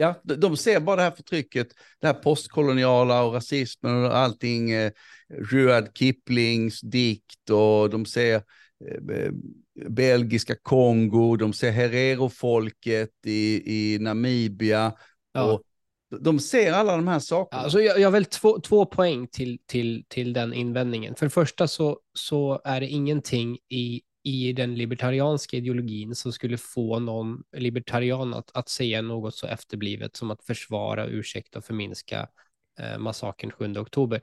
[0.00, 1.68] Ja, de, ser bara det här förtrycket,
[2.00, 4.70] det här postkoloniala och rasismen och allting.
[4.70, 4.92] Eh,
[5.28, 9.32] Rudyard Kiplings dikt och de ser eh, eh,
[9.88, 13.62] belgiska Kongo, de ser Herero-folket i,
[13.94, 14.92] i Namibia.
[15.32, 15.52] Ja.
[15.52, 15.62] Och
[16.20, 17.62] de ser alla de här sakerna.
[17.62, 21.14] Alltså jag, jag har väl två, två poäng till, till, till den invändningen.
[21.14, 26.58] För det första så, så är det ingenting i, i den libertarianska ideologin som skulle
[26.58, 32.28] få någon libertarian att, att säga något så efterblivet som att försvara, ursäkta och förminska
[32.80, 34.22] eh, massakern 7 oktober.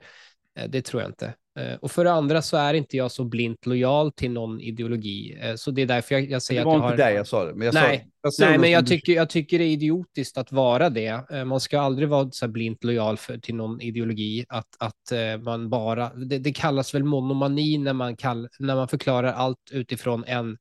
[0.56, 1.34] Eh, det tror jag inte.
[1.58, 5.38] Eh, och för det andra så är inte jag så blint lojal till någon ideologi.
[5.42, 7.10] Eh, så det är därför jag, jag säger att var jag inte har...
[7.10, 7.54] det jag sa det.
[7.54, 10.52] Men jag Nej, sa, jag Nej, men jag tycker, jag tycker det är idiotiskt att
[10.52, 11.24] vara det.
[11.46, 14.44] Man ska aldrig vara så blint lojal för, till någon ideologi.
[14.48, 19.32] Att, att man bara, det, det kallas väl monomani när man, kall, när man förklarar
[19.32, 20.56] allt utifrån en,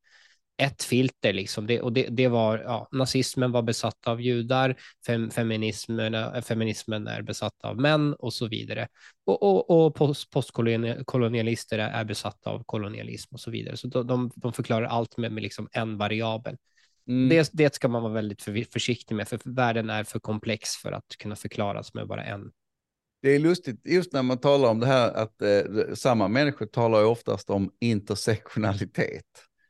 [0.58, 1.34] ett filter.
[1.34, 1.68] Liksom.
[1.68, 4.76] Det, och det, det var, ja, nazismen var besatt av judar,
[5.08, 8.88] fem, feminismen, feminismen är besatt av män och så vidare.
[9.26, 13.78] Och, och, och post, postkolonialister är, besatta av kolonialism och så vidare.
[13.78, 16.58] Så de, de, de förklarar allt med, med liksom en variabel.
[17.08, 17.30] Mm.
[17.30, 20.91] Det, det ska man vara väldigt för, försiktig med, för världen är för komplex för
[20.91, 22.51] att kunna förklaras med bara en.
[23.22, 26.99] Det är lustigt, just när man talar om det här att eh, samma människor talar
[26.99, 29.26] ju oftast om intersektionalitet.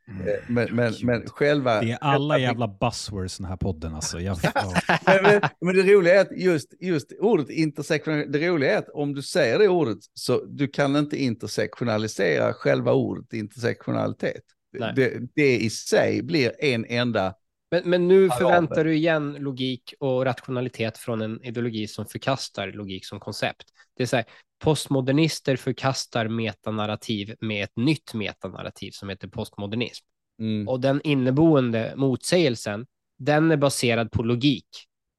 [0.08, 1.80] Eh, men, men, men själva...
[1.80, 4.20] Det är alla jävla buzzwords i den här podden alltså.
[4.20, 4.74] Jag, ja.
[5.06, 8.88] men, men, men det roliga är att just, just ordet intersektionalitet, det roliga är att
[8.88, 14.42] om du säger det ordet så du kan inte intersektionalisera själva ordet intersektionalitet.
[14.94, 17.34] Det, det i sig blir en enda...
[17.70, 18.38] Men, men nu Variabel.
[18.38, 23.64] förväntar du igen logik och rationalitet från en ideologi som förkastar logik som koncept.
[23.96, 24.24] Det är så här,
[24.64, 30.04] postmodernister förkastar metanarrativ med ett nytt metanarrativ som heter postmodernism.
[30.40, 30.68] Mm.
[30.68, 32.86] Och den inneboende motsägelsen,
[33.18, 34.68] den är baserad på logik.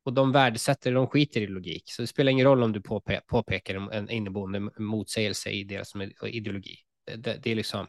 [0.06, 1.84] Och de värdesätter, de skiter i logik.
[1.86, 5.94] Så det spelar ingen roll om du påpe påpekar en- en inneboende motsägelse i deras
[6.26, 6.76] ideologi.
[7.06, 7.88] Det, det, det är liksom,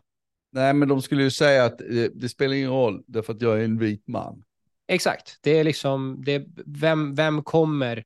[0.52, 3.60] Nej, men de skulle ju säga att eh, det spelar ingen roll därför att jag
[3.60, 4.44] är en vit man
[4.88, 8.04] exakt, det är liksom, det, vem, vem kommer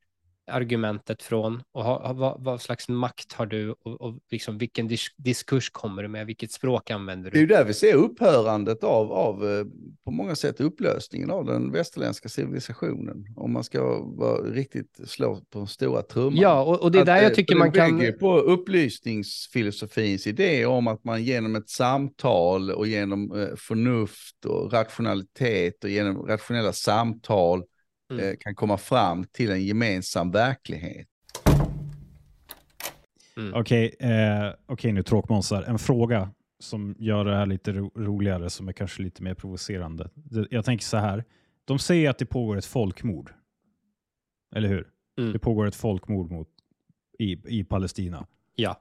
[0.53, 5.07] argumentet från och ha, vad, vad slags makt har du och, och liksom vilken dis
[5.17, 7.55] diskurs kommer du med, vilket språk använder Det är ju du?
[7.55, 9.65] där vi ser upphörandet av, av eh,
[10.05, 13.27] på många sätt upplösningen av den västerländska civilisationen.
[13.37, 16.37] Om man ska vara riktigt slå på stora trumman.
[16.37, 17.99] Ja, och, och det är Att, där eh, jag tycker för man det kan...
[17.99, 24.73] bygger på upplysningsfilosofins idé om att man genom ett samtal och genom eh, förnuft och
[24.73, 27.63] rationalitet och genom rationella samtal
[28.13, 28.25] Mm.
[28.31, 31.09] eh, kan komma fram till en gemensam verklighet.
[33.55, 35.63] Okej, eh, okej nu tråkmånsar.
[35.63, 40.11] En fråga som gör det här lite ro roligare, som är kanske lite mer provocerande.
[40.51, 41.25] Jag tänker så här.
[41.65, 43.33] De säger att det pågår ett folkmord.
[44.55, 44.89] Eller hur?
[45.19, 45.33] Mm.
[45.33, 46.49] Det pågår ett folkmord mot,
[47.19, 48.27] i, i Palestina.
[48.55, 48.81] Ja.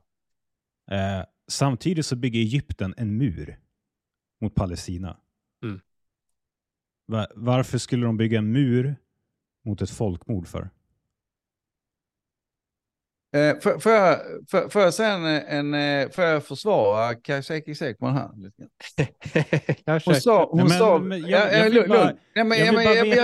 [0.91, 3.59] Eh, samtidigt så bygger Egypten en mur
[4.41, 5.17] mot Palestina.
[5.63, 5.79] Mm.
[7.07, 8.95] Va- varför skulle de bygga en mur
[9.65, 10.69] mot ett folkmord för?
[13.35, 13.79] Eh, får,
[14.69, 18.29] får, jag, säga en, en eh, får jag försvara Kajseki Sekman här?
[18.37, 18.63] lite
[19.83, 19.83] grann?
[19.85, 21.53] jag Hon sa, hon men- sa, men jag-
[21.89, 22.15] bara-.
[22.35, 22.57] Nej, men,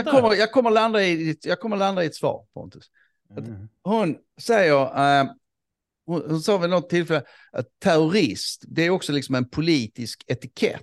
[0.06, 2.86] kommer, jag, kommer landa i, jag kommer landa i ett svar, Pontus.
[3.38, 3.68] Mm.
[3.84, 4.82] Hon säger,
[5.22, 5.28] eh,
[6.06, 10.82] hon, hon sa vid något tillfälle att terrorist, det är också liksom en politisk etikett.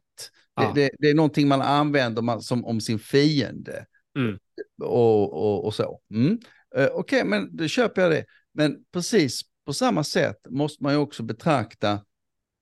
[0.56, 0.72] Ja.
[0.74, 3.86] Det, det, det är någonting man använder man, som om sin fiende.
[4.18, 4.38] Mm.
[4.82, 6.00] Och, och, och så.
[6.10, 6.38] Mm.
[6.76, 8.24] Eh, Okej, men då köper jag det.
[8.54, 12.00] Men precis på samma sätt måste man ju också betrakta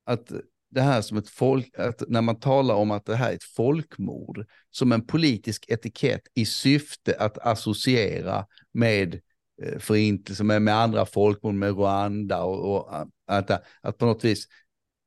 [0.04, 0.32] att
[0.70, 3.44] det här som ett folk, att när man talar om att det här är ett
[3.44, 9.20] folkmord, som en politisk etikett i syfte att associera med
[9.62, 13.50] förintelsen, förintelse, med, med andra folkmord, med Rwanda och, och att,
[13.80, 14.46] att på något vis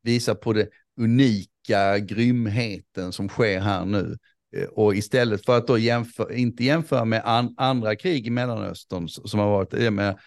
[0.04, 0.70] visa på det
[1.00, 4.18] unika grymheten som sker här nu.
[4.56, 9.08] Eh, Och istället för att då jämför, inte jämföra med an, andra krig i Mellanöstern
[9.08, 10.20] som har varit det med,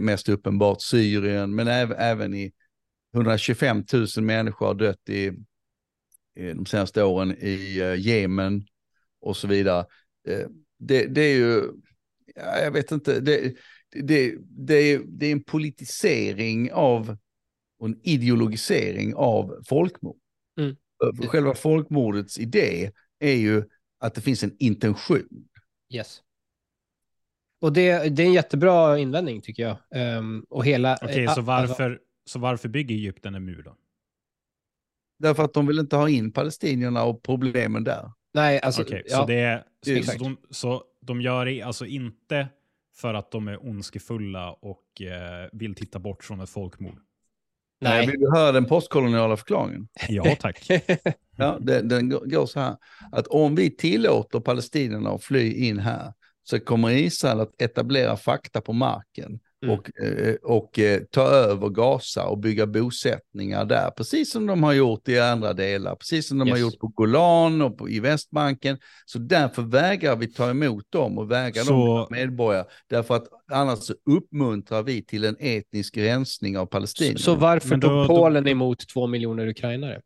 [0.00, 2.52] mest uppenbart Syrien, men även, även i
[3.14, 3.84] 125
[4.16, 5.26] 000 människor har dött i,
[6.36, 8.66] i de senaste åren i uh, Jemen
[9.20, 9.86] och så vidare.
[10.28, 10.46] Eh,
[10.78, 11.62] det, det är ju,
[12.34, 13.54] ja, jag vet inte, det,
[13.92, 17.16] det, det, är, det är en politisering av
[17.78, 20.18] och en ideologisering av folkmord.
[20.60, 20.76] Mm.
[21.28, 22.90] Själva folkmordets idé
[23.20, 23.64] är ju
[24.00, 25.48] att det finns en intention.
[25.94, 26.22] Yes.
[27.60, 29.76] Och det, det är en jättebra invändning tycker jag.
[29.94, 30.98] Ehm, och hela...
[31.02, 33.76] Okej, eh, så, a- varför, så varför bygger Egypten en mur då?
[35.18, 38.12] Därför att de vill inte ha in palestinierna och problemen där.
[38.34, 38.82] nej, alltså...
[38.82, 42.48] Okej, ja, så, det är, så, de, så de gör det alltså inte
[42.96, 46.98] för att de är ondskefulla och eh, vill titta bort från ett folkmord?
[47.80, 48.06] Nej.
[48.06, 49.88] Vill du höra den postkoloniala förklaringen?
[50.08, 50.66] Ja, tack.
[51.36, 52.76] Ja, den, den går går så här,
[53.12, 56.12] att om vi tillåter palestinierna att fly in här
[56.42, 59.78] så kommer Israel att etablera fakta på marken Mm.
[59.78, 64.72] och, eh, och eh, ta över Gaza och bygga bosättningar där, precis som de har
[64.72, 66.60] gjort i andra delar, precis som de har Yes.
[66.72, 68.78] gjort på Golan och på, i Västbanken.
[69.06, 73.78] Så därför vägrar vi ta emot dem och vägrar Så- dem medborgare, därför att annars
[73.78, 77.18] så uppmuntrar vi till en etnisk rensning av så, palestinierna.
[77.18, 80.00] så varför då- tog då- Polen emot två miljoner ukrainare?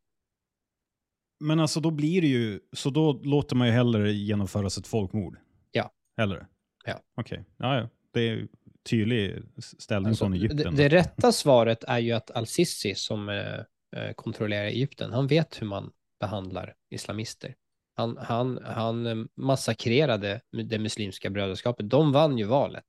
[1.41, 5.37] Men alltså då blir det ju, så då låter man ju hellre genomföras ett folkmord?
[5.73, 5.91] Ja.
[6.17, 6.47] Hellre?
[6.87, 7.01] Ja.
[7.17, 7.89] Okej, ja, ja.
[8.13, 8.49] Det är ju
[8.85, 10.77] tydlig ställning Alltså, från det, Egypten.
[10.77, 13.55] det rätta svaret är ju att al-Sisi som eh,
[13.97, 17.55] eh, kontrollerar Egypten, han vet hur man behandlar islamister.
[17.97, 21.91] Han, han, han eh, massakrerade det muslimska brödraskapet.
[21.91, 22.85] De vann ju valet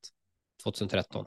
[0.62, 1.26] 2013.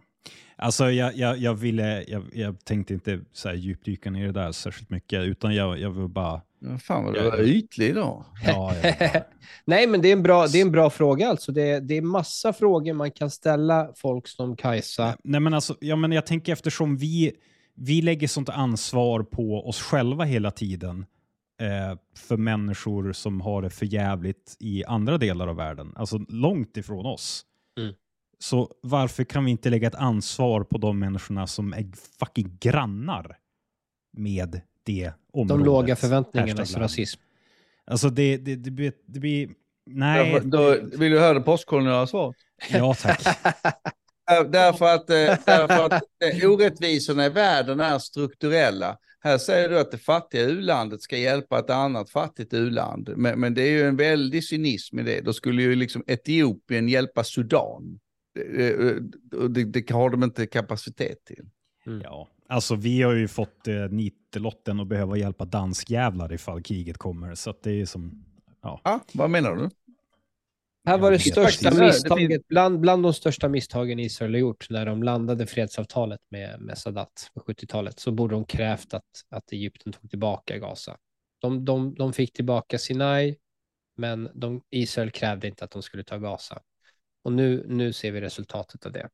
[0.61, 4.31] Alltså jag, jag, jag ville, jag, jag tänkte inte så här djupdyka ner i det
[4.31, 6.41] där särskilt mycket, utan jag, jag vill bara...
[6.59, 8.25] Ja, Fan vad du var ytlig idag.
[8.45, 9.23] Ja, bara
[9.65, 11.51] Nej, men det är en bra, det är en bra fråga alltså.
[11.51, 15.17] Det, det är massa frågor man kan ställa folk som Kajsa.
[15.23, 17.31] Nej, men alltså, ja, men jag tänker eftersom vi,
[17.75, 21.05] vi lägger sånt ansvar på oss själva hela tiden
[21.61, 26.77] eh, för människor som har det för jävligt i andra delar av världen, alltså långt
[26.77, 27.45] ifrån oss.
[27.79, 27.93] Mm.
[28.39, 31.85] Så varför kan vi inte lägga ett ansvar på de människorna som är
[32.19, 33.37] fucking grannar
[34.17, 35.57] med det området?
[35.59, 37.21] De låga förväntningarnas rasism.
[37.85, 39.49] Alltså det, det, det, blir, det blir...
[39.85, 40.31] Nej.
[40.33, 42.35] Därför, då, vill du höra det postkoloniala svaret?
[42.71, 43.23] Ja, tack.
[43.23, 45.15] Där- Därför att, eh,
[45.45, 46.03] därför att
[46.43, 48.97] eh, orättvisorna i världen är strukturella.
[49.21, 53.09] Här säger du att det fattiga ulandet ska hjälpa ett annat fattigt uland.
[53.17, 55.21] Men, men det är ju en väldig cynism i det.
[55.21, 57.99] Då skulle ju liksom Etiopien hjälpa Sudan.
[58.35, 58.95] Eh, eh,
[59.39, 61.45] och Det, det har de inte kapacitet till.
[62.03, 67.35] Ja, alltså vi har ju fått eh, nitlotten att behöva hjälpa danskjävlar ifall kriget kommer.
[67.35, 68.25] Så att det är som...
[68.61, 68.81] Ja.
[68.83, 69.69] Ja, vad menar du?
[70.85, 75.03] Här var det största misstaget, bland, bland de största misstagen Israel har gjort när de
[75.03, 80.09] landade fredsavtalet med, med Sadat på 70-talet, så borde de krävt att, att Egypten tog
[80.09, 80.97] tillbaka Gaza.
[81.41, 83.35] De, de, de fick tillbaka Sinai,
[83.97, 86.61] men de, Israel krävde inte att de skulle ta Gaza.
[87.23, 89.09] Och nu, nu ser vi resultatet av det.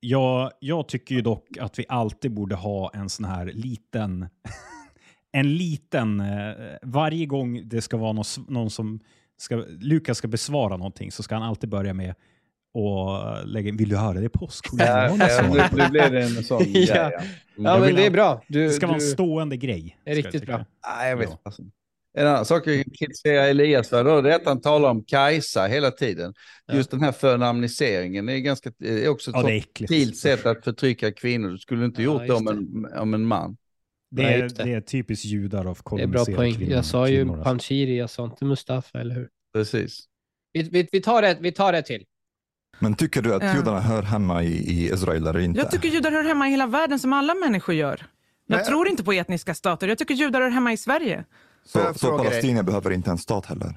[0.00, 4.28] Jag, jag tycker ju dock att vi alltid borde ha en sån här liten...
[5.32, 6.20] en liten...
[6.20, 9.00] Eh, varje gång det ska vara någon, någon som...
[9.36, 13.88] Ska, Lukas ska besvara någonting så ska han alltid börja med att lägga in, vill
[13.88, 15.72] du höra det påskkoloniala Ja, svaret?
[15.72, 16.94] nu, nu blev det en sån Ja.
[16.96, 17.22] Ja.
[17.56, 18.42] Ja, men det är bra.
[18.48, 19.98] Du, Det ska vara en du, stående grej.
[20.04, 20.64] Det är riktigt bra.
[20.98, 21.52] Nej, jag vet Ja.
[22.14, 25.04] En annan sak jag kan kritisera Elias för, då, det är att han talar om
[25.04, 26.34] Kajsa hela tiden.
[26.66, 26.74] Ja.
[26.74, 31.48] Just den här förnamniseringen är, ganska, är också ett Ja, tilt sätt att förtrycka kvinnor.
[31.50, 33.56] Du skulle inte Ja, gjort det om en, om en man.
[34.10, 34.64] Det är, det.
[34.64, 36.54] det är typiskt judar av det är koloniserade bra poäng.
[36.54, 36.72] kvinnor.
[36.72, 37.44] Jag sa ju kvinnor.
[37.44, 39.28] Panshiri, jag sa inte Mustafa, eller hur?
[39.54, 40.00] Precis.
[40.52, 42.04] Vi, vi, vi, tar, det, vi tar det till.
[42.78, 43.56] Men tycker du att Ja.
[43.56, 45.60] judarna hör hemma i, i Israel eller inte?
[45.60, 48.06] Jag tycker judar hör hemma i hela världen som alla människor gör.
[48.46, 48.64] Jag Nej.
[48.66, 49.88] tror inte på etniska stater.
[49.88, 51.24] Jag tycker judar hör hemma i Sverige.
[51.64, 52.62] Så så fråga dig?
[52.62, 53.74] behöver inte en stat heller?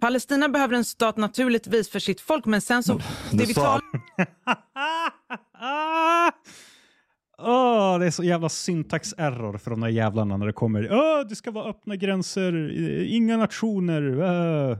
[0.00, 3.00] Palestina behöver en stat naturligtvis för sitt folk, men sen så...
[3.32, 3.80] Det vi talar
[7.40, 10.92] Åh, det är så jävla syntax-error för de där jävlarna när det kommer.
[10.92, 12.72] Åh, det ska vara öppna gränser,
[13.06, 14.02] inga nationer.
[14.02, 14.78] Uh.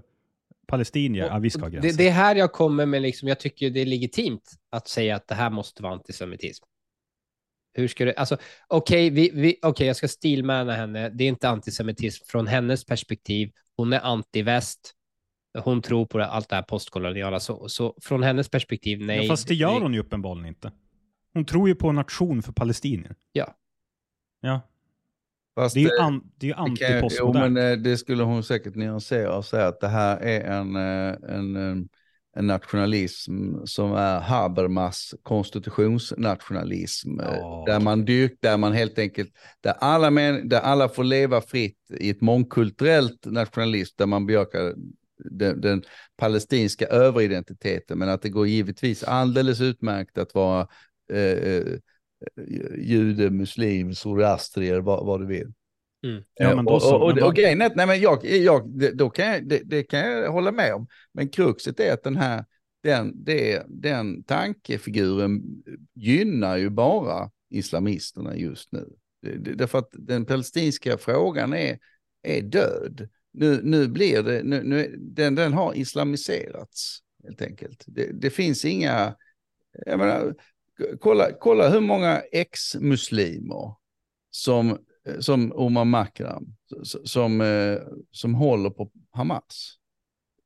[0.68, 1.90] Palestinier, ja vi ska ha gränser.
[1.90, 5.16] Det, det är här jag kommer med, liksom, jag tycker det är legitimt att säga
[5.16, 6.64] att det här måste vara antisemitism.
[7.78, 8.36] Hur ska det, alltså,
[8.68, 11.08] okej, vi, vi, okej, jag ska stilmäna henne.
[11.08, 13.50] Det är inte antisemitism från hennes perspektiv.
[13.76, 14.94] Hon är antiväst.
[15.58, 17.40] Hon tror på det, allt det här postkoloniala.
[17.40, 19.22] Så, så från hennes perspektiv, nej.
[19.26, 20.72] ja, fast det gör hon ju uppenbarligen inte.
[21.34, 23.14] Hon tror ju på en nation för palestinier.
[23.32, 23.54] Ja.
[24.40, 24.60] Ja,
[25.54, 27.52] Fast, det är ju, eh, an, det är ju det kan- Jo, antipostmodernt.
[27.52, 31.34] men eh, det skulle hon säkert nyansera och säga att det här är en, eh,
[31.36, 31.88] en, en,
[32.38, 37.20] en nationalism som är Habermas konstitutionsnationalism.
[37.20, 37.64] Ja.
[37.66, 39.30] Där man dyrk, där man helt enkelt,
[39.60, 44.74] där alla, män, där alla får leva fritt i ett mångkulturellt nationalism där man bejakar
[45.18, 45.82] den, den
[46.16, 50.68] palestinska överidentiteten, men att det går givetvis alldeles utmärkt att vara
[51.12, 51.78] eh, eh,
[52.78, 55.52] jude, muslim, zoroastrier, vad, vad du vill.
[56.04, 56.22] Mm.
[56.34, 56.96] Ja, men då och, så.
[56.96, 59.26] och, och, Men och vad- grejen är att, nej men jag, jag, det, då kan
[59.26, 60.86] jag, det, det kan jag hålla med om.
[61.12, 62.44] Men kruxet är att den här,
[62.82, 65.42] den, det, den tankefiguren
[65.94, 68.88] gynnar ju bara islamisterna just nu.
[69.22, 71.78] Det, det, därför att den palestinska frågan är,
[72.22, 73.08] är död.
[73.32, 77.84] Nu, nu blir det, nu, nu, den, den har islamiserats helt enkelt.
[77.86, 79.14] Det, det finns inga,
[79.86, 80.34] jag menar,
[81.00, 83.74] kolla, kolla hur många ex-muslimer
[84.30, 84.78] som,
[85.20, 86.46] som Omar Makram,
[87.04, 87.78] som, eh,
[88.10, 89.78] som håller på Hamas.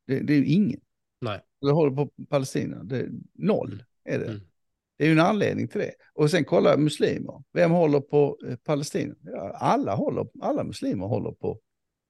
[0.07, 0.81] Det, det är ju ingen.
[1.21, 1.41] Nej.
[1.63, 2.83] Eller håller på Palestina.
[2.85, 4.27] Det är noll är det.
[4.27, 4.41] Mm.
[4.99, 5.93] Det är ju en anledning till det.
[6.15, 7.43] Och sen kolla muslimer.
[7.53, 9.15] Vem håller på eh, Palestina?
[9.55, 11.61] Alla, håller, alla muslimer håller på,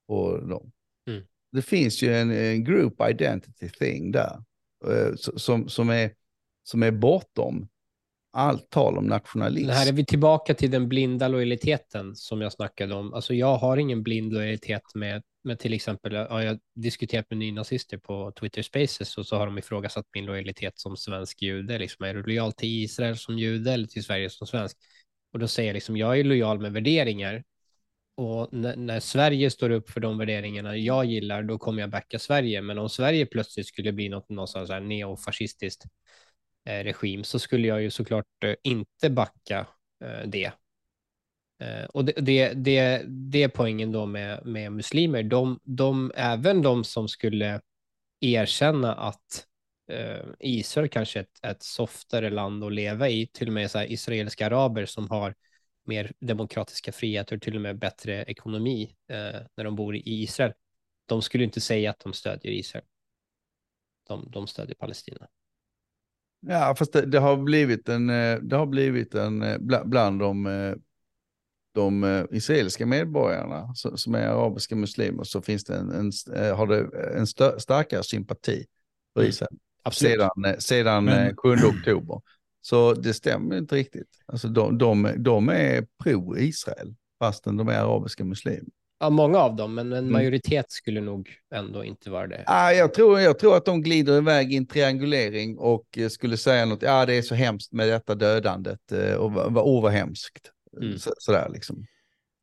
[0.09, 0.73] på dem.
[1.07, 1.23] Mm.
[1.53, 4.43] Det finns ju en, en group identity thing där.
[4.87, 6.15] eh, Som, som, är,
[6.63, 7.69] som är bortom
[8.33, 9.67] allt tal om nationalism.
[9.67, 13.15] Det här är vi tillbaka till den blinda lojaliteten som jag snackade om.
[13.15, 17.39] Alltså jag har ingen blind lojalitet med, med till exempel, ja, jag har diskuterat med
[17.39, 21.79] nynazister på Twitter Spaces och så har de ifrågasatt min lojalitet som svensk jude.
[21.79, 24.77] Liksom, är du lojal till Israel som jude eller till Sverige som svensk?
[25.33, 27.45] Och då säger jag liksom, jag är lojal med värderingar.
[28.17, 32.19] Och när, när Sverige står upp för de värderingarna jag gillar, då kommer jag backa
[32.19, 32.63] Sverige.
[32.63, 35.85] Men om Sverige plötsligt skulle bli något, något så här neofascistiskt
[36.65, 39.67] Eh, regim så skulle jag ju såklart eh, inte backa
[40.05, 40.53] eh, det.
[41.89, 45.23] Och det, det, det, det är poängen då med, med muslimer.
[45.23, 47.61] De, de, även de som skulle
[48.21, 49.47] erkänna att
[49.89, 53.79] eh, Israel kanske är ett, ett softare land att leva i, till och med så
[53.79, 55.35] här israeliska araber som har
[55.85, 60.53] mer demokratiska friheter, till och med bättre ekonomi eh, när de bor i Israel.
[61.07, 62.85] De skulle inte säga att de stödjer Israel.
[64.09, 65.29] De, de stödjer Palestina.
[66.47, 70.21] Ja, fast det, det har blivit en, eh, det har blivit en, eh, bla- bland
[70.21, 70.75] de, eh,
[71.75, 76.13] de israeliska medborgarna som, är arabiska muslimer så finns det en, en,
[76.57, 76.89] har det
[77.19, 78.67] en stö, starkare sympati
[79.15, 79.31] för Mm.
[79.31, 80.13] Israel Absolut.
[80.13, 82.21] sedan, sedan Men- eh, 7 oktober.
[82.61, 84.09] Så det stämmer inte riktigt.
[84.27, 88.69] Alltså de, de, de är pro-Israel fastän de är arabiska muslimer.
[89.03, 90.13] Ja, många av dem, men en Mm.
[90.13, 92.45] majoritet skulle nog ändå inte vara det.
[92.47, 96.37] Ah, jag, tror, jag tror att de glider iväg i en triangulering och eh, skulle
[96.37, 100.51] säga något, ja det är så hemskt med detta dödandet eh, och vad, oh, hemskt.
[100.83, 100.99] Mm.
[100.99, 101.87] Så, sådär liksom.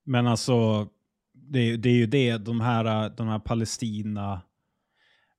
[0.05, 0.87] Men alltså,
[1.33, 4.41] det, det är ju det, de här, de här Palestina...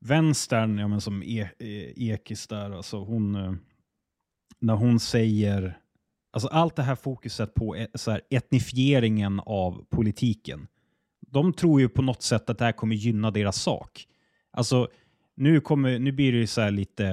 [0.00, 3.52] vänstern, ja, men som e e Ekis där, alltså hon, eh,
[4.58, 5.78] när hon säger,
[6.32, 10.66] alltså allt det här fokuset på så här, etnifieringen av politiken.
[11.30, 14.06] De tror ju på något sätt att det här kommer gynna deras sak.
[14.52, 14.88] Alltså,
[15.34, 17.06] nu, kommer, nu blir det ju så här lite,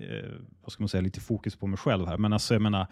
[0.00, 0.30] eh,
[0.62, 2.86] vad ska man säga, lite fokus på mig själv här, men alltså jag menar,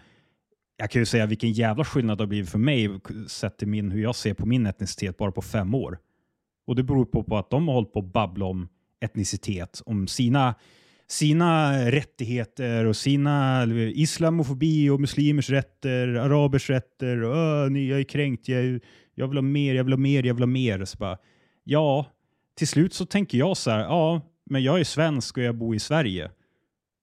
[0.77, 3.91] jag kan ju säga vilken jävla skillnad det har blivit för mig sett till min,
[3.91, 5.99] hur jag ser på min etnicitet bara på fem år.
[6.67, 8.67] Och det beror på, på att de har hållit på att babbla om
[9.01, 10.55] etnicitet, om sina,
[11.11, 17.23] sina rättigheter och sina islamofobi och muslimers rätter, arabers rätter.
[17.23, 18.79] Och, ni, jag är kränkt, jag,
[19.15, 20.85] jag vill ha mer, jag vill ha mer, jag vill ha mer.
[20.85, 21.17] Så bara,
[21.63, 22.05] ja,
[22.55, 25.75] till slut så tänker jag så här, ja, men jag är svensk och jag bor
[25.75, 26.31] i Sverige.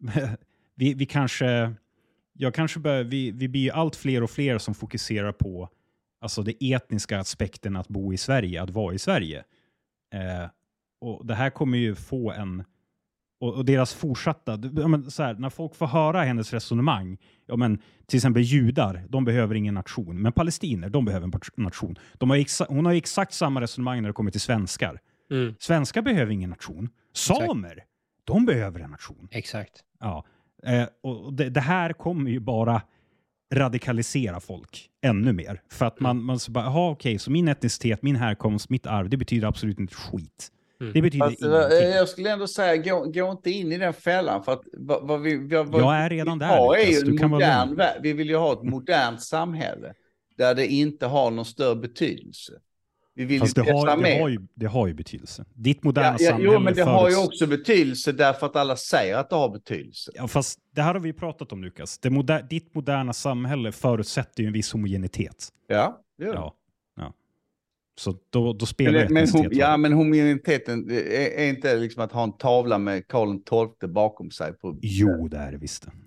[0.74, 1.74] vi, vi kanske,
[2.32, 5.68] jag kanske bör, vi, vi blir ju allt fler och fler som fokuserar på
[6.20, 9.44] alltså det etniska aspekten att bo i Sverige, att vara i Sverige.
[10.14, 10.50] Eh,
[11.00, 12.64] och det här kommer ju få en,
[13.40, 17.56] och, och deras fortsatta, ja, men så här, när folk får höra hennes resonemang, ja,
[17.56, 21.98] men, till exempel judar, de behöver ingen nation, men palestiner, de behöver en nation.
[22.18, 25.00] De har exa, hon har exakt samma resonemang när det kommer till svenskar.
[25.30, 25.54] Mm.
[25.58, 26.88] Svenskar behöver ingen nation.
[27.12, 27.84] Samer,
[28.24, 29.28] de behöver en nation.
[29.30, 29.72] Exakt.
[30.00, 30.24] Ja.
[30.62, 32.82] Eh, och det, det här kommer ju bara
[33.54, 35.62] radikalisera folk ännu mer.
[35.70, 39.16] För att man, man så bara, okej, så min etnicitet, min härkomst, mitt arv, det
[39.16, 40.52] betyder absolut inte skit.
[40.80, 40.92] Mm.
[40.92, 41.90] Det betyder Fast, eh, ingenting.
[41.90, 44.44] jag skulle ändå säga, gå, gå inte in i den fällan.
[44.44, 47.18] För att vad, vad vi, vad, vad Jag är redan vi där, har är Du
[47.18, 48.00] kan vara modern, värld.
[48.02, 49.94] Vi vill ju ha ett modernt samhälle
[50.36, 52.52] där det inte har någon större betydelse.
[53.14, 55.44] Vi vill Fast ju det har, det, har ju, det har ju betydelse.
[55.54, 58.76] Ditt moderna ja, ja, samhälle jo, men det har ju också betydelse därför att alla
[58.76, 60.12] säger att det har betydelse.
[60.14, 61.98] Ja, fast det här har vi ju pratat om Lukas.
[61.98, 65.48] Det moder, ditt moderna samhälle förutsätter ju en viss homogenitet.
[65.66, 66.38] Ja, det gör det.
[66.38, 66.54] Ja.
[67.98, 68.12] Ja.
[68.12, 69.48] Så då, då spelar Men, men, roll.
[69.50, 73.38] ja, men homogeniteten är, är inte liksom att ha en tavla med Karl
[73.78, 74.52] XII bakom sig.
[74.52, 75.86] På, Jo, det är det visst.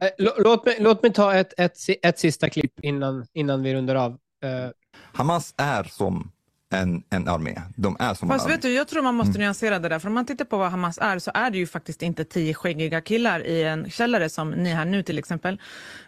[0.00, 3.74] Eh, lå- Låt mig, låt mig ta ett, ett, ett sista klipp innan, innan vi
[3.74, 4.10] rundar av.
[4.44, 4.70] Eh,
[5.12, 6.30] Hamas är som
[6.74, 7.60] en, en armé.
[7.76, 8.54] De är som Fast en armé.
[8.56, 9.98] vet du, jag tror man måste nyansera det där.
[9.98, 12.54] För om man tittar på vad Hamas är så är det ju faktiskt inte tio
[12.54, 15.60] skäggiga killar i en källare som ni här nu till exempel.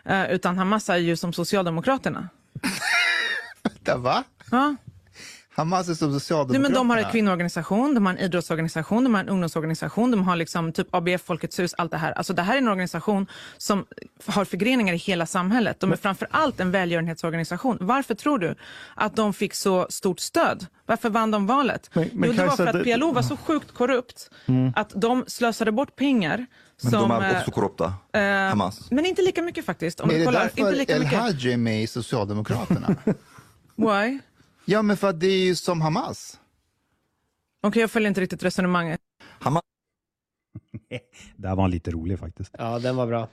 [0.04, 2.28] Eh, utan Hamas är ju som Socialdemokraterna.
[3.64, 4.24] Vänta, va?
[4.50, 4.76] Ja.
[5.54, 6.62] Hamas är som Nej, Socialdemokraterna.
[6.68, 10.36] men de har en kvinnoorganisation, de har en idrottsorganisation, de har en ungdomsorganisation, de har
[10.36, 12.12] liksom typ ABF, Folkets hus, allt det här.
[12.12, 13.26] Alltså det här är en organisation
[13.58, 13.86] som
[14.26, 15.80] har förgreningar i hela samhället.
[15.80, 17.78] De är framför allt en välgörenhetsorganisation.
[17.80, 18.54] Varför tror du
[18.94, 20.66] att de fick så stort stöd?
[20.86, 21.90] Varför vann de valet?
[21.92, 24.30] Men- men jo, det var för att det- PLO var så sjukt korrupt
[24.76, 26.46] att de slösade bort pengar.
[26.82, 27.94] Men som, de är eh, också korrupta.
[28.12, 28.90] eh, Hamas.
[28.90, 30.00] Men inte lika mycket faktiskt.
[30.00, 31.04] Om Men är det kollar, därför inte lika El.
[31.06, 32.96] Hajj är med i Socialdemokraterna?
[33.76, 34.18] Why?
[34.64, 36.40] ja, men för att det är ju som Hamas.
[37.62, 39.00] Okej, jag följer inte riktigt resonemanget.
[39.40, 39.62] Hamas
[41.36, 42.50] Det här var lite rolig faktiskt.
[42.58, 43.28] ja, den var bra.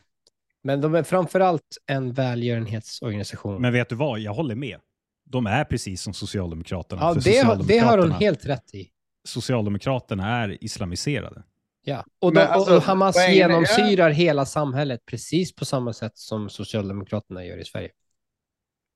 [0.64, 3.62] Men de är framförallt en välgörenhetsorganisation.
[3.62, 4.20] Men vet du vad?
[4.20, 4.80] Jag håller med.
[5.26, 7.02] De är precis som Socialdemokraterna.
[7.02, 8.90] ja, det, har- det har hon Socialdemokraterna- helt rätt i.
[9.24, 11.44] Socialdemokraterna är islamiserade.
[11.84, 12.06] Ja.
[12.20, 17.58] Och, de, alltså, och Hamas genomsyrar hela samhället precis på samma sätt som Socialdemokraterna gör
[17.58, 17.90] i Sverige.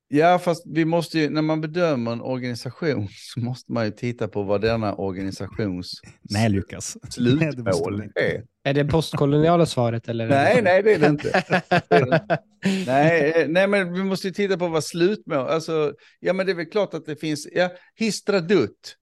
[0.08, 4.28] Ja, fast vi måste ju, när man bedömer en organisation så måste man ju titta
[4.28, 6.96] på vad denna organisations Nej, Lukas.
[7.18, 8.44] Nej, det måste slutmål är.
[8.64, 10.08] Är det postkoloniala svaret?
[10.08, 11.44] Eller Nej, nej, det är det inte.
[11.88, 12.38] Det är det inte.
[12.86, 16.52] nej, eh, nej, men vi måste ju titta på vad slutmål, alltså, ja men det
[16.52, 18.96] är väl klart att det finns, ja, Histradut,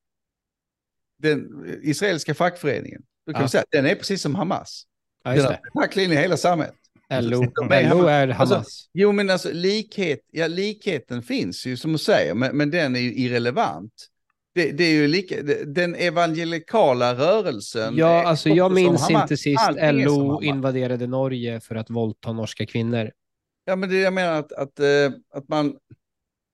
[1.18, 1.48] den
[1.82, 3.48] israeliska fackföreningen, du kan Ja.
[3.48, 4.84] säga, den är precis som Hamas.
[5.24, 5.60] Ja, Den har det.
[5.80, 6.74] facklinje i hela samhället.
[7.20, 8.90] LO, är LO är Alltså, Hamas.
[8.94, 13.00] Jo, men alltså likhet, ja, likheten finns ju som du säger, men, men den är
[13.00, 13.92] ju irrelevant.
[14.54, 17.96] Det, det är ju lika, den evangelikala rörelsen.
[17.96, 23.10] Ja, alltså jag minns inte sist LO invaderade Norge för att våldta norska kvinnor.
[23.64, 25.76] Ja, men det jag menar att, att, eh, att man,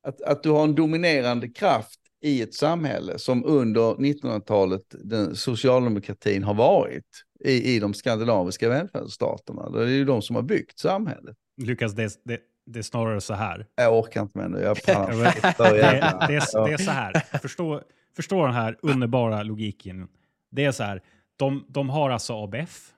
[0.07, 6.45] att, att du har en dominerande kraft i ett samhälle som under 1900-talet den socialdemokratin
[6.45, 9.71] har varit i, i de skandinaviska välfärdsstaterna.
[9.71, 11.37] Det är ju de som har byggt samhället.
[11.63, 13.67] Lukas, det, det, det är snarare så här.
[13.77, 14.63] Jag orkar inte med det.
[14.63, 15.25] Jag Ja, pallar.
[15.73, 16.29] Det, det, är,
[16.67, 17.39] det är så här.
[17.39, 17.83] Förstå,
[18.17, 20.09] förstå den här underbara logiken.
[20.51, 21.03] Det är så här.
[21.37, 22.91] De, de har alltså ABF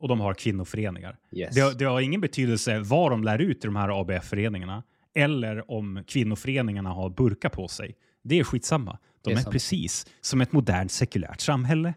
[0.00, 1.16] och de har kvinnoföreningar.
[1.32, 1.54] Yes.
[1.54, 4.82] Det, har- det har ingen betydelse vad de lär ut i de här ABF-föreningarna
[5.14, 7.96] eller om kvinnoföreningarna har burka på sig.
[8.24, 8.98] Det är skitsamma.
[9.24, 11.94] De Det är är, precis som ett modernt sekulärt samhälle.